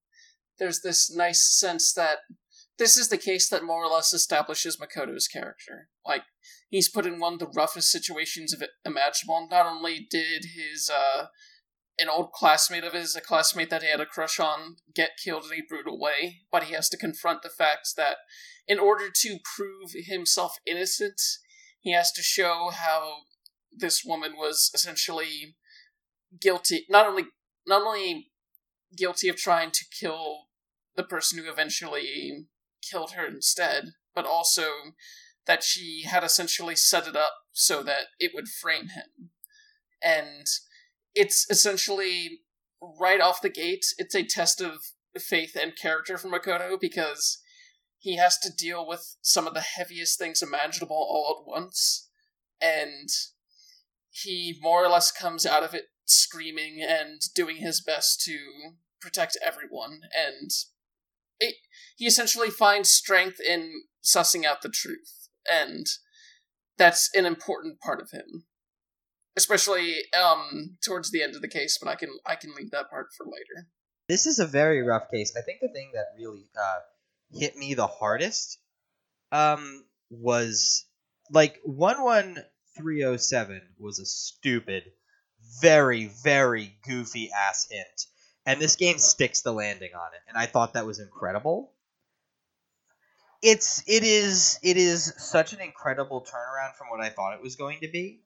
[0.59, 2.19] there's this nice sense that
[2.83, 5.89] this is the case that more or less establishes Makoto's character.
[6.05, 6.25] Like,
[6.69, 9.47] he's put in one of the roughest situations of imaginable.
[9.49, 11.27] Not only did his, uh,
[12.01, 15.45] an old classmate of his, a classmate that he had a crush on, get killed
[15.45, 18.17] in a brutal way, but he has to confront the fact that
[18.67, 21.21] in order to prove himself innocent,
[21.79, 23.19] he has to show how
[23.71, 25.55] this woman was essentially
[26.41, 27.27] guilty, not only,
[27.65, 28.33] not only
[28.97, 30.49] guilty of trying to kill
[30.97, 32.49] the person who eventually
[32.83, 34.69] killed her instead, but also
[35.47, 39.31] that she had essentially set it up so that it would frame him.
[40.03, 40.47] And
[41.15, 42.41] it's essentially
[42.81, 47.39] right off the gate, it's a test of faith and character for Makoto because
[47.99, 52.09] he has to deal with some of the heaviest things imaginable all at once.
[52.61, 53.09] And
[54.11, 58.39] he more or less comes out of it screaming and doing his best to
[59.01, 60.01] protect everyone.
[60.13, 60.51] And
[61.39, 61.55] it,
[62.03, 65.29] he essentially finds strength in sussing out the truth.
[65.49, 65.87] And
[66.77, 68.45] that's an important part of him
[69.37, 72.91] especially um towards the end of the case but i can i can leave that
[72.91, 73.67] part for later
[74.09, 75.35] This is a very rough case.
[75.37, 76.81] I think the thing that really uh,
[77.31, 78.59] hit me the hardest
[79.31, 80.85] um, was
[81.31, 82.37] like one one
[82.77, 84.85] three oh seven was a stupid,
[85.63, 88.07] very very goofy ass hint,
[88.45, 91.72] and this game sticks the landing on it, and I thought that was incredible.
[93.43, 97.57] It's it is it is such an incredible turnaround from what I thought it was
[97.57, 98.21] going to be,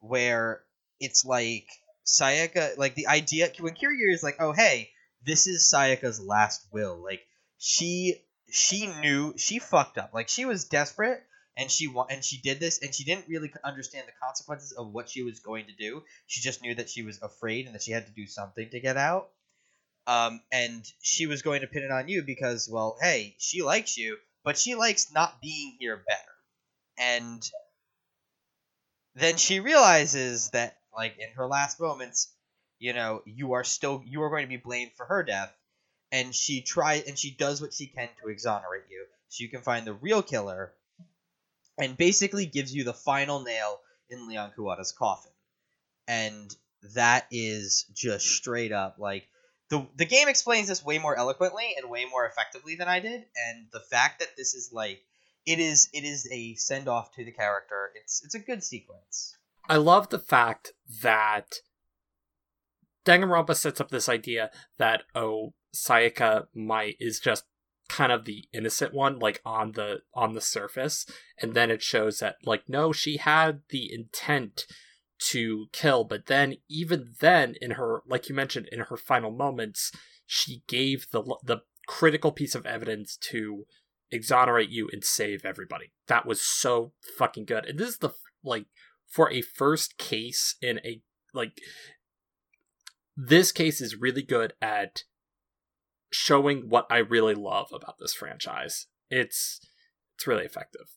[0.00, 0.62] where
[1.00, 1.68] it's like
[2.04, 4.90] Sayaka like the idea when Kirigiri is like, oh hey,
[5.24, 6.96] this is Sayaka's last will.
[6.96, 7.22] Like
[7.58, 8.16] she
[8.50, 10.12] she knew she fucked up.
[10.12, 11.22] Like she was desperate
[11.56, 14.92] and she wa- and she did this and she didn't really understand the consequences of
[14.92, 16.02] what she was going to do.
[16.26, 18.80] She just knew that she was afraid and that she had to do something to
[18.80, 19.30] get out.
[20.06, 23.96] Um, and she was going to pin it on you because, well, hey, she likes
[23.96, 26.20] you, but she likes not being here better.
[26.96, 27.42] And
[29.16, 32.32] then she realizes that, like in her last moments,
[32.78, 35.52] you know, you are still you are going to be blamed for her death,
[36.12, 39.62] and she tries and she does what she can to exonerate you, so you can
[39.62, 40.72] find the real killer,
[41.76, 43.80] and basically gives you the final nail
[44.10, 45.32] in Leon Kuwata's coffin,
[46.06, 46.54] and
[46.94, 49.26] that is just straight up like
[49.68, 53.24] the the game explains this way more eloquently and way more effectively than I did,
[53.36, 55.02] and the fact that this is like
[55.44, 57.90] it is it is a send off to the character.
[57.94, 59.36] It's it's a good sequence.
[59.68, 61.56] I love the fact that
[63.04, 67.44] Danganronpa sets up this idea that oh Sayaka might is just
[67.88, 71.06] kind of the innocent one like on the on the surface
[71.40, 74.66] and then it shows that like no she had the intent
[75.18, 79.90] to kill but then even then in her like you mentioned in her final moments
[80.26, 83.64] she gave the the critical piece of evidence to
[84.10, 88.10] exonerate you and save everybody that was so fucking good and this is the
[88.44, 88.66] like
[89.08, 91.00] for a first case in a
[91.32, 91.60] like
[93.16, 95.04] this case is really good at
[96.10, 98.86] showing what I really love about this franchise.
[99.10, 99.60] It's
[100.16, 100.88] it's really effective.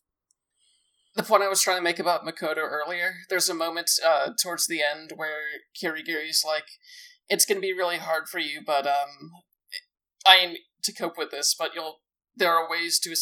[1.16, 4.68] The point I was trying to make about Makoto earlier, there's a moment uh, towards
[4.68, 5.42] the end where
[5.76, 6.66] Kirigiri's like,
[7.28, 9.32] "It's gonna be really hard for you, but um,
[10.26, 12.02] I am to cope with this, but you'll."
[12.36, 13.14] There are ways to.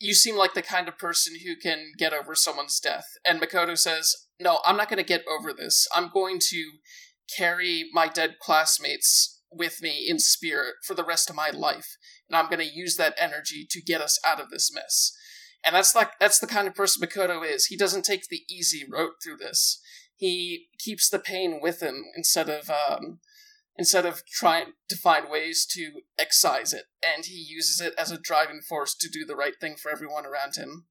[0.00, 3.06] You seem like the kind of person who can get over someone's death.
[3.24, 5.88] And Makoto says, No, I'm not going to get over this.
[5.94, 6.72] I'm going to
[7.34, 11.96] carry my dead classmates with me in spirit for the rest of my life
[12.28, 15.12] and i'm going to use that energy to get us out of this mess
[15.66, 17.66] and that's like that's the kind of person makoto is.
[17.66, 19.80] He doesn't take the easy road through this.
[20.14, 23.18] He keeps the pain with him instead of um,
[23.76, 26.84] instead of trying to find ways to excise it.
[27.04, 30.24] And he uses it as a driving force to do the right thing for everyone
[30.24, 30.86] around him.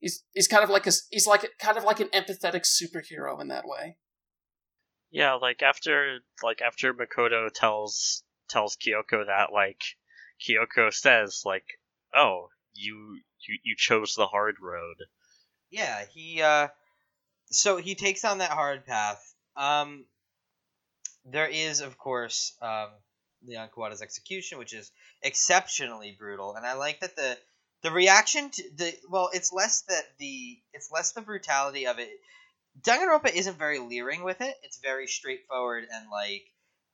[0.00, 3.48] He's he's kind of like a he's like kind of like an empathetic superhero in
[3.48, 3.96] that way.
[5.10, 9.82] Yeah, like after like after Makoto tells tells Kyoko that like
[10.40, 11.64] Kyoko says like,
[12.14, 14.96] "Oh, you you you chose the hard road."
[15.70, 16.68] Yeah, he uh
[17.50, 19.34] so he takes on that hard path.
[19.56, 20.06] Um
[21.24, 22.90] there is of course um
[23.44, 24.90] Leon Kuwata's execution, which is
[25.22, 27.38] exceptionally brutal, and I like that the
[27.82, 32.10] the reaction to the well, it's less that the it's less the brutality of it.
[32.80, 34.56] Danganronpa isn't very leering with it.
[34.62, 36.44] It's very straightforward and like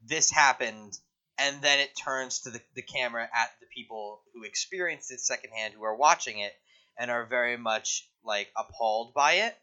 [0.03, 0.99] this happened,
[1.39, 5.74] and then it turns to the, the camera at the people who experienced it secondhand,
[5.74, 6.53] who are watching it
[6.99, 9.57] and are very much like appalled by it,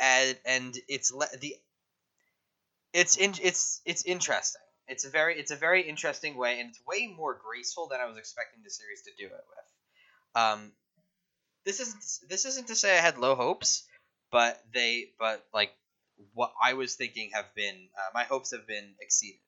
[0.00, 1.56] and and it's le- the
[2.92, 4.62] it's in, it's it's interesting.
[4.88, 8.06] It's a very it's a very interesting way, and it's way more graceful than I
[8.06, 10.42] was expecting the series to do it with.
[10.42, 10.72] Um,
[11.64, 13.86] this isn't this isn't to say I had low hopes,
[14.30, 15.72] but they but like
[16.32, 19.40] what I was thinking have been uh, my hopes have been exceeded.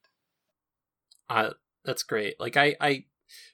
[1.88, 2.38] That's great.
[2.38, 3.04] Like I, I,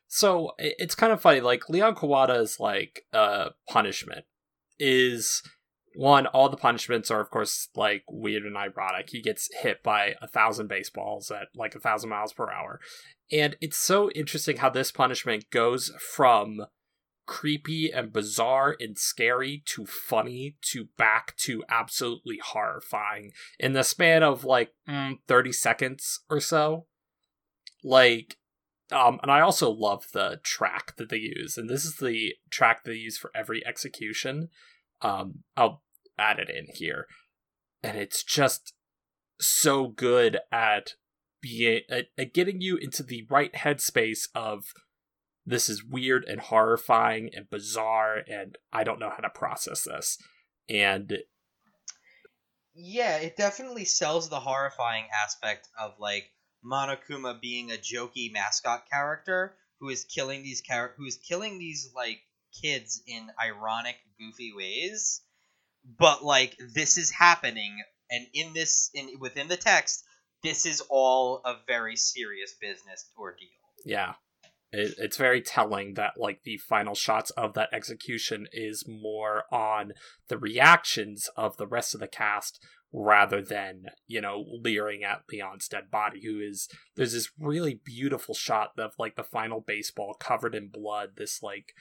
[0.08, 1.40] so it's kind of funny.
[1.40, 4.24] Like Leon Kuwata's like uh punishment
[4.78, 5.40] is
[5.94, 6.26] one.
[6.26, 9.10] All the punishments are of course like weird and ironic.
[9.10, 12.80] He gets hit by a thousand baseballs at like a thousand miles per hour,
[13.30, 16.66] and it's so interesting how this punishment goes from
[17.26, 24.22] creepy and bizarre and scary to funny to back to absolutely horrifying in the span
[24.22, 26.86] of like mm, 30 seconds or so
[27.84, 28.36] like
[28.90, 32.82] um and i also love the track that they use and this is the track
[32.84, 34.48] they use for every execution.
[35.02, 35.82] Um i'll
[36.18, 37.06] add it in here.
[37.82, 38.72] And it's just
[39.40, 40.94] so good at
[41.42, 44.72] being at, at getting you into the right headspace of
[45.44, 50.18] this is weird and horrifying and bizarre and i don't know how to process this.
[50.68, 51.18] And
[52.74, 56.30] Yeah, it definitely sells the horrifying aspect of like
[56.64, 61.90] Monokuma being a jokey mascot character who is killing these char- who is killing these
[61.94, 62.20] like
[62.62, 65.20] kids in ironic, goofy ways.
[65.98, 70.04] But like this is happening, and in this in within the text,
[70.42, 73.48] this is all a very serious business ordeal.
[73.84, 74.14] yeah
[74.74, 79.92] it, it's very telling that like the final shots of that execution is more on
[80.28, 82.60] the reactions of the rest of the cast
[82.96, 88.34] rather than you know leering at leon's dead body who is there's this really beautiful
[88.34, 91.74] shot of like the final baseball covered in blood this like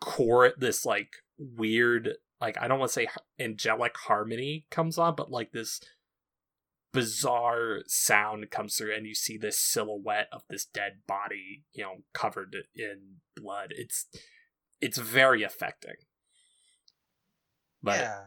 [0.00, 2.10] core this like weird
[2.42, 3.08] like i don't want to say
[3.40, 5.80] angelic harmony comes on but like this
[6.92, 11.96] bizarre sound comes through and you see this silhouette of this dead body you know
[12.12, 13.72] covered in blood.
[13.76, 14.06] It's
[14.80, 15.96] it's very affecting.
[17.82, 18.20] But yeah,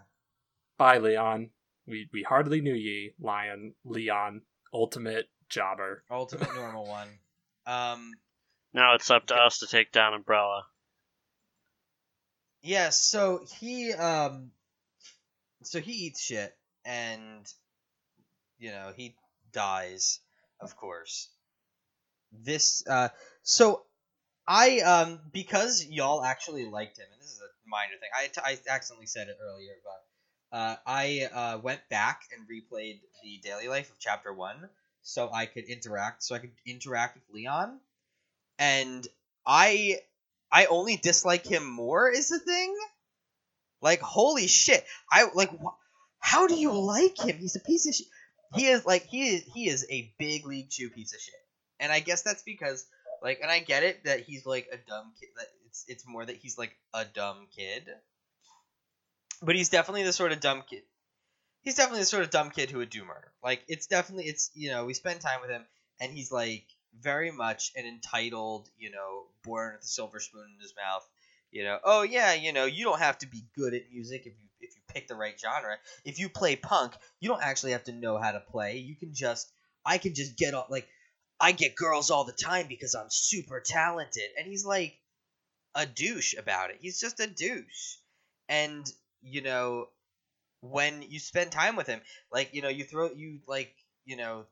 [0.77, 1.49] bye leon
[1.91, 4.41] we we hardly knew ye lion leon
[4.73, 7.09] ultimate jobber ultimate normal one.
[7.67, 8.13] Um,
[8.73, 10.63] Now it's up to us to take down Umbrella.
[12.63, 14.51] Yeah, so he um
[15.63, 17.45] so he eats shit and
[18.57, 19.15] you know, he
[19.51, 20.19] dies,
[20.59, 21.29] of course.
[22.31, 23.09] This uh
[23.43, 23.83] so
[24.47, 28.09] I um because y'all actually liked him, and this is a minor thing.
[28.15, 30.01] I, I accidentally said it earlier, but
[30.51, 34.69] uh, I uh, went back and replayed the daily life of chapter one,
[35.01, 37.79] so I could interact, so I could interact with Leon,
[38.59, 39.07] and
[39.45, 39.99] I
[40.51, 42.75] I only dislike him more is the thing.
[43.81, 44.85] Like holy shit!
[45.11, 45.77] I like wh-
[46.19, 47.37] how do you like him?
[47.37, 48.07] He's a piece of shit.
[48.53, 51.33] He is like he is he is a big league chew piece of shit.
[51.79, 52.85] And I guess that's because
[53.23, 55.29] like and I get it that he's like a dumb kid.
[55.37, 57.89] That it's it's more that he's like a dumb kid.
[59.41, 60.83] But he's definitely the sort of dumb kid.
[61.61, 63.31] He's definitely the sort of dumb kid who would do murder.
[63.43, 65.65] Like it's definitely it's you know we spend time with him
[65.99, 66.65] and he's like
[66.99, 71.07] very much an entitled you know born with a silver spoon in his mouth.
[71.51, 74.33] You know oh yeah you know you don't have to be good at music if
[74.33, 75.77] you if you pick the right genre.
[76.05, 78.77] If you play punk, you don't actually have to know how to play.
[78.77, 79.51] You can just
[79.85, 80.87] I can just get all like
[81.41, 84.29] I get girls all the time because I'm super talented.
[84.37, 84.95] And he's like
[85.73, 86.77] a douche about it.
[86.81, 87.95] He's just a douche.
[88.47, 88.85] And,
[89.21, 89.87] you know,
[90.61, 93.73] when you spend time with him, like, you know, you throw, you, like,
[94.05, 94.45] you know,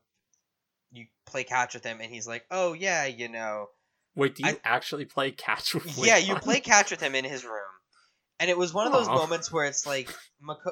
[0.92, 3.68] you play catch with him and he's like, oh, yeah, you know.
[4.16, 7.24] wait do you I- actually play catch with Yeah, you play catch with him in
[7.24, 7.62] his room.
[8.40, 9.14] And it was one of those Aw.
[9.14, 10.08] moments where it's like,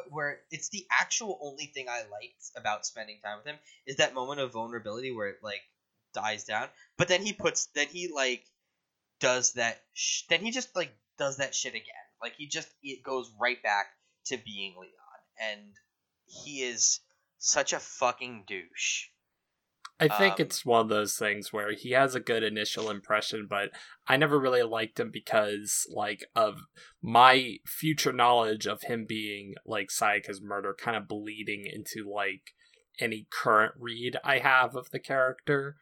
[0.08, 3.56] where it's the actual only thing I liked about spending time with him
[3.86, 5.60] is that moment of vulnerability where it like
[6.14, 6.68] dies down.
[6.96, 8.42] But then he puts, then he like
[9.20, 9.78] does that.
[9.92, 12.07] Sh- then he just like does that shit again.
[12.22, 13.86] Like he just it goes right back
[14.26, 14.90] to being Leon,
[15.40, 15.72] and
[16.26, 17.00] he is
[17.38, 19.06] such a fucking douche.
[20.00, 23.48] I think Um, it's one of those things where he has a good initial impression,
[23.50, 23.70] but
[24.06, 26.60] I never really liked him because, like, of
[27.02, 32.52] my future knowledge of him being like Sayaka's murder kind of bleeding into like
[33.00, 35.76] any current read I have of the character.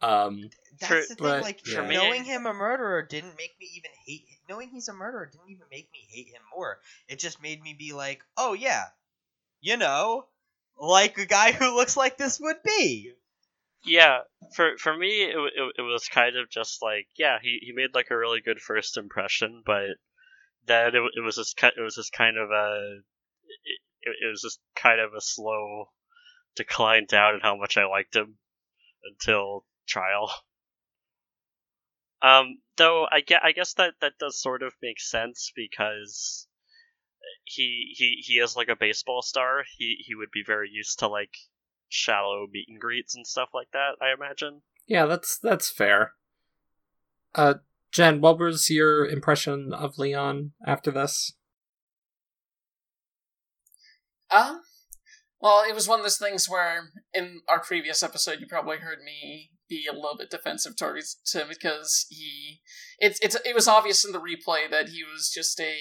[0.00, 1.16] Um, That's For- the thing.
[1.18, 4.26] but- like For me- knowing him a murderer didn't make me even hate.
[4.48, 6.78] Knowing he's a murderer didn't even make me hate him more.
[7.08, 8.84] It just made me be like, oh yeah,
[9.60, 10.26] you know,
[10.78, 13.12] like a guy who looks like this would be.
[13.84, 14.20] Yeah,
[14.54, 17.94] for for me, it, it, it was kind of just like, yeah, he, he made
[17.94, 19.96] like a really good first impression, but
[20.66, 22.98] then it, it was just it was just kind of a
[24.02, 25.88] it, it was just kind of a slow
[26.56, 28.36] decline down in how much I liked him
[29.04, 30.32] until trial.
[32.22, 36.46] Um, though I get, I guess that that does sort of make sense because
[37.44, 39.64] he he he is like a baseball star.
[39.76, 41.34] He he would be very used to like
[41.88, 43.92] shallow meet and greets and stuff like that.
[44.00, 44.62] I imagine.
[44.86, 46.12] Yeah, that's that's fair.
[47.34, 47.54] Uh,
[47.92, 51.32] Jen, what was your impression of Leon after this?
[54.30, 54.62] Um,
[55.40, 58.98] well, it was one of those things where in our previous episode, you probably heard
[59.04, 62.60] me be a little bit defensive towards him because he,
[62.98, 65.76] it's it's it was obvious in the replay that he was just a,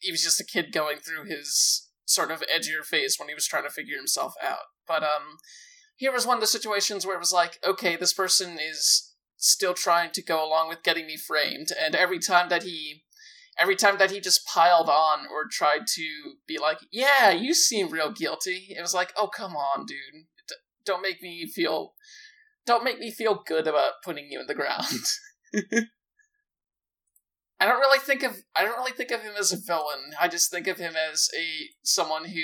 [0.00, 3.46] he was just a kid going through his sort of edgier phase when he was
[3.46, 4.66] trying to figure himself out.
[4.86, 5.38] But um,
[5.96, 9.74] here was one of the situations where it was like, okay, this person is still
[9.74, 13.04] trying to go along with getting me framed, and every time that he
[13.58, 17.90] every time that he just piled on or tried to be like, "Yeah, you seem
[17.90, 20.26] real guilty," it was like, "Oh, come on, dude!
[20.48, 20.54] D-
[20.84, 21.94] don't make me feel,
[22.66, 24.86] don't make me feel good about putting you in the ground."
[27.62, 30.12] I don't really think of I don't really think of him as a villain.
[30.18, 31.44] I just think of him as a
[31.82, 32.42] someone who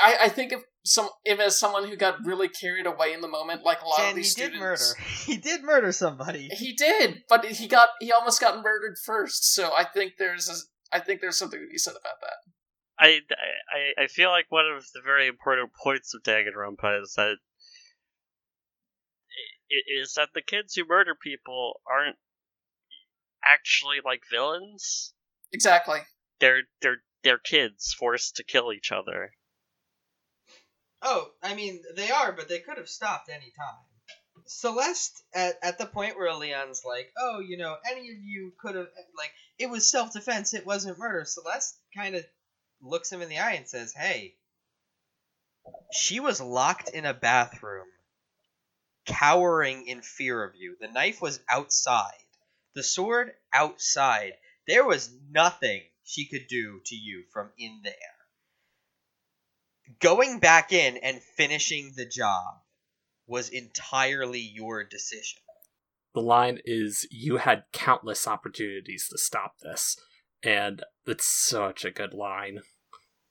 [0.00, 3.28] I, I think of some him as someone who got really carried away in the
[3.28, 4.60] moment, like a lot Jen, of these he did students.
[4.96, 5.08] murder.
[5.26, 6.48] He did murder somebody.
[6.48, 9.52] He did, but he got he almost got murdered first.
[9.54, 12.36] So I think there's a, I think there's something to be said about that.
[12.98, 13.20] I,
[13.98, 17.36] I, I feel like one of the very important points of Danganronpa is that i-
[19.86, 22.16] is that the kids who murder people aren't
[23.44, 25.12] actually like villains.
[25.52, 26.00] Exactly.
[26.40, 29.32] They're they're they're kids forced to kill each other.
[31.02, 34.44] Oh, I mean, they are, but they could have stopped any time.
[34.46, 38.74] Celeste, at, at the point where Leon's like, oh, you know, any of you could
[38.74, 41.24] have, like, it was self defense, it wasn't murder.
[41.24, 42.24] Celeste kind of
[42.80, 44.34] looks him in the eye and says, hey,
[45.92, 47.86] she was locked in a bathroom,
[49.06, 50.76] cowering in fear of you.
[50.80, 52.12] The knife was outside,
[52.74, 54.32] the sword outside.
[54.66, 57.94] There was nothing she could do to you from in there
[60.00, 62.56] going back in and finishing the job
[63.26, 65.40] was entirely your decision.
[66.14, 69.96] The line is you had countless opportunities to stop this.
[70.42, 72.60] And it's such a good line.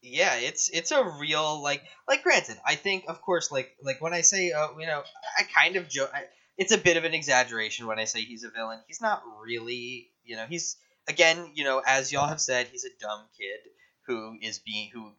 [0.04, 4.14] Yeah, it's it's a real like like granted, I think of course like like when
[4.14, 5.04] I say uh, you know,
[5.38, 6.12] I kind of joke
[6.58, 8.80] it's a bit of an exaggeration when I say he's a villain.
[8.88, 12.90] He's not really, you know, he's again, you know, as y'all have said, he's a
[13.00, 13.60] dumb kid
[14.08, 15.12] who is being who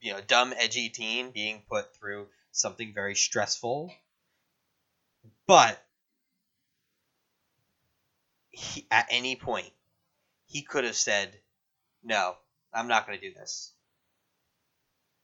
[0.00, 3.92] you know, dumb edgy teen being put through something very stressful.
[5.46, 5.82] But
[8.52, 9.70] he, at any point,
[10.46, 11.42] he could have said,
[12.02, 12.38] "No,
[12.72, 13.73] I'm not going to do this."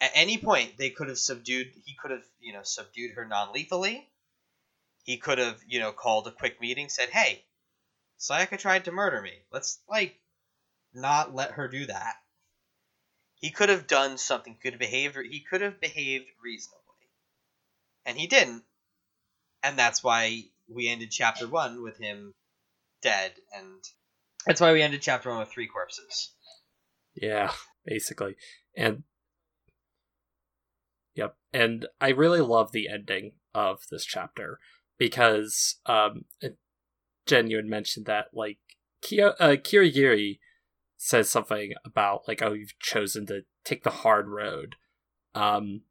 [0.00, 1.72] At any point, they could have subdued.
[1.84, 4.08] He could have, you know, subdued her non-lethally.
[5.02, 7.44] He could have, you know, called a quick meeting, said, "Hey,
[8.18, 9.42] Sayaka tried to murder me.
[9.52, 10.18] Let's like
[10.94, 12.16] not let her do that."
[13.34, 14.56] He could have done something.
[14.62, 15.16] Could have behaved.
[15.30, 17.10] He could have behaved reasonably,
[18.06, 18.64] and he didn't.
[19.62, 22.34] And that's why we ended chapter one with him
[23.02, 23.82] dead, and
[24.46, 26.32] that's why we ended chapter one with three corpses.
[27.14, 27.52] Yeah,
[27.84, 28.36] basically.
[28.76, 29.02] And
[31.20, 31.36] Yep.
[31.52, 34.58] And I really love the ending of this chapter
[34.98, 36.24] because um
[37.26, 38.58] Jen you had mentioned that like
[39.02, 40.38] Kia, uh, Kirigiri
[40.96, 44.76] says something about like oh you've chosen to take the hard road.
[45.34, 45.82] Um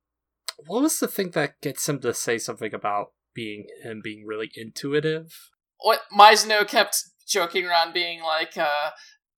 [0.66, 4.52] what was the thing that gets him to say something about being him being really
[4.56, 5.52] intuitive?
[5.78, 8.90] What Maizono kept joking around, being like, uh,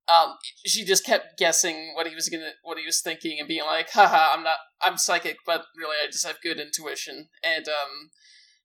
[0.07, 3.65] um, she just kept guessing what he was gonna, what he was thinking, and being
[3.65, 8.11] like, "Haha, I'm not, I'm psychic, but really, I just have good intuition." And um,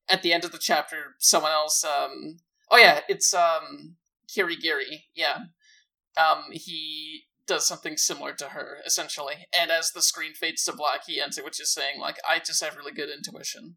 [0.08, 2.38] at the end of the chapter, someone else, um,
[2.70, 3.96] oh yeah, it's um,
[4.32, 5.38] Kiri Kirigiri, yeah,
[6.16, 11.02] um, he does something similar to her essentially, and as the screen fades to black,
[11.06, 13.76] he ends it, which is saying like, "I just have really good intuition."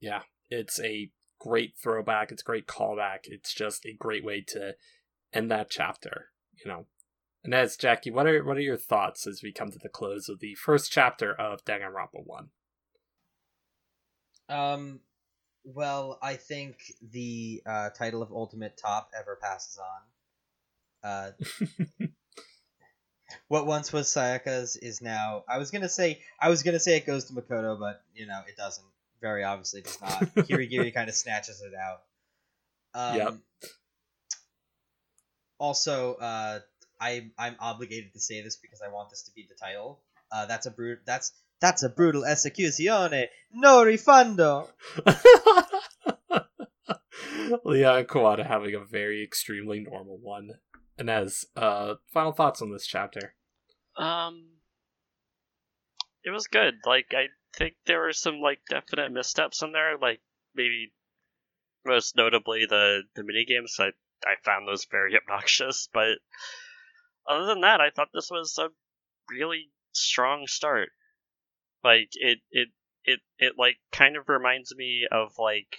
[0.00, 2.32] Yeah, it's a great throwback.
[2.32, 3.20] It's a great callback.
[3.24, 4.74] It's just a great way to
[5.32, 6.26] end that chapter.
[6.64, 6.86] You know,
[7.42, 10.28] and as Jackie, what are what are your thoughts as we come to the close
[10.28, 12.48] of the first chapter of Danganronpa One?
[14.48, 15.00] Um,
[15.64, 20.00] well, I think the uh, title of Ultimate Top ever passes on.
[21.02, 21.30] Uh,
[23.48, 25.44] what once was Sayaka's is now.
[25.48, 28.40] I was gonna say I was gonna say it goes to Makoto, but you know
[28.46, 28.86] it doesn't.
[29.20, 30.20] Very obviously, does not.
[30.46, 32.02] Kirigiri kind of snatches it out.
[32.94, 33.34] Um, Yep.
[35.60, 36.60] Also, uh,
[37.00, 40.00] I I'm obligated to say this because I want this to be the title.
[40.32, 41.00] Uh, that's a brute.
[41.04, 43.26] That's That's a brutal execuzione.
[43.52, 44.68] No refundo.
[47.64, 50.52] Leon and Kuwata having a very extremely normal one.
[50.98, 53.34] Inez, uh, final thoughts on this chapter.
[53.98, 54.46] Um,
[56.24, 56.74] it was good.
[56.86, 59.98] Like I think there were some like definite missteps in there.
[60.00, 60.20] Like
[60.54, 60.92] maybe
[61.84, 63.76] most notably the the mini games.
[63.78, 63.90] I
[64.24, 65.88] I found those very obnoxious.
[65.92, 66.18] But
[67.28, 68.68] other than that, I thought this was a
[69.28, 70.90] really strong start.
[71.82, 72.68] Like it it
[73.04, 75.76] it it like kind of reminds me of like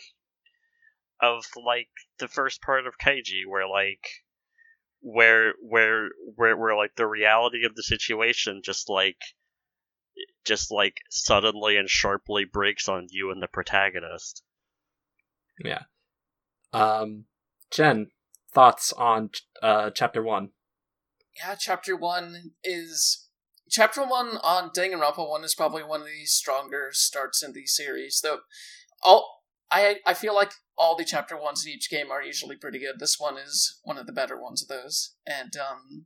[1.22, 4.07] of like the first part of Kaiji where like
[5.01, 9.19] where where where where like the reality of the situation just like
[10.45, 14.43] just like suddenly and sharply breaks on you and the protagonist.
[15.63, 15.84] Yeah.
[16.73, 17.26] Um,
[17.72, 18.09] Jen,
[18.53, 19.30] thoughts on
[19.61, 20.49] uh chapter one?
[21.38, 23.28] Yeah, chapter one is
[23.69, 28.19] chapter one on Danganronpa one is probably one of the stronger starts in the series.
[28.22, 28.40] Though,
[29.02, 32.80] all I I feel like all the chapter ones in each game are usually pretty
[32.80, 32.99] good.
[32.99, 36.06] This one is one of the better ones of those, and um,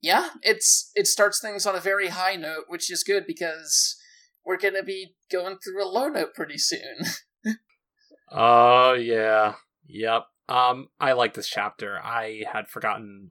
[0.00, 3.96] yeah, it's it starts things on a very high note, which is good because
[4.44, 6.98] we're gonna be going through a low note pretty soon.
[8.28, 9.54] Oh yeah,
[9.86, 10.24] yep.
[10.48, 11.98] Um, I like this chapter.
[11.98, 13.30] I had forgotten.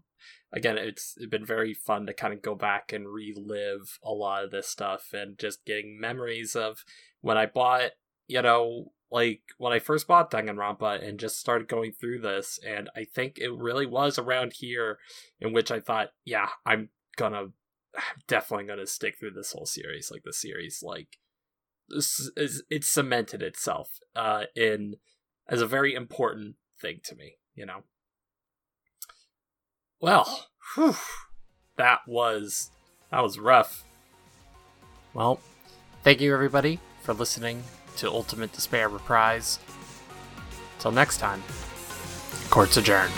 [0.54, 4.52] Again, it's been very fun to kind of go back and relive a lot of
[4.52, 6.86] this stuff and just getting memories of
[7.20, 7.92] when I bought,
[8.28, 12.58] you know, like when I first bought Danganronpa and just started going through this.
[12.66, 14.98] And I think it really was around here
[15.42, 17.48] in which I thought, yeah, I'm gonna,
[17.96, 20.10] I'm definitely gonna stick through this whole series.
[20.10, 21.18] Like the series, like
[21.90, 24.96] this is it's cemented itself uh in
[25.48, 27.84] as a very important thing to me you know?
[30.00, 30.96] Well whew,
[31.78, 32.70] that was
[33.10, 33.84] that was rough.
[35.14, 35.40] Well
[36.04, 37.64] thank you everybody for listening
[37.98, 39.60] to ultimate despair reprise.
[40.80, 41.42] Till next time
[42.50, 43.14] court's adjourned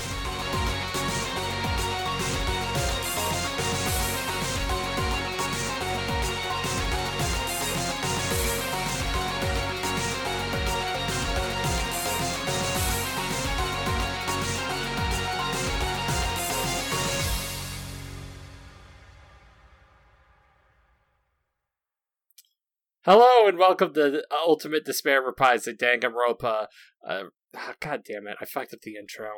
[23.07, 26.67] Hello and welcome to Ultimate Despair Reprise of Danganronpa.
[27.07, 27.23] Uh,
[27.55, 29.29] ah, God damn it, I fucked up the intro.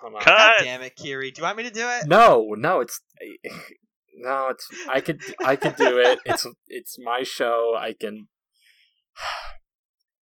[0.00, 0.20] Hold on.
[0.22, 0.34] Cut!
[0.34, 1.30] God damn it, Kiri.
[1.30, 2.06] Do you want me to do it?
[2.06, 3.02] No, no, it's
[4.16, 6.20] no, it's I could I could do it.
[6.24, 7.74] It's it's my show.
[7.78, 8.28] I can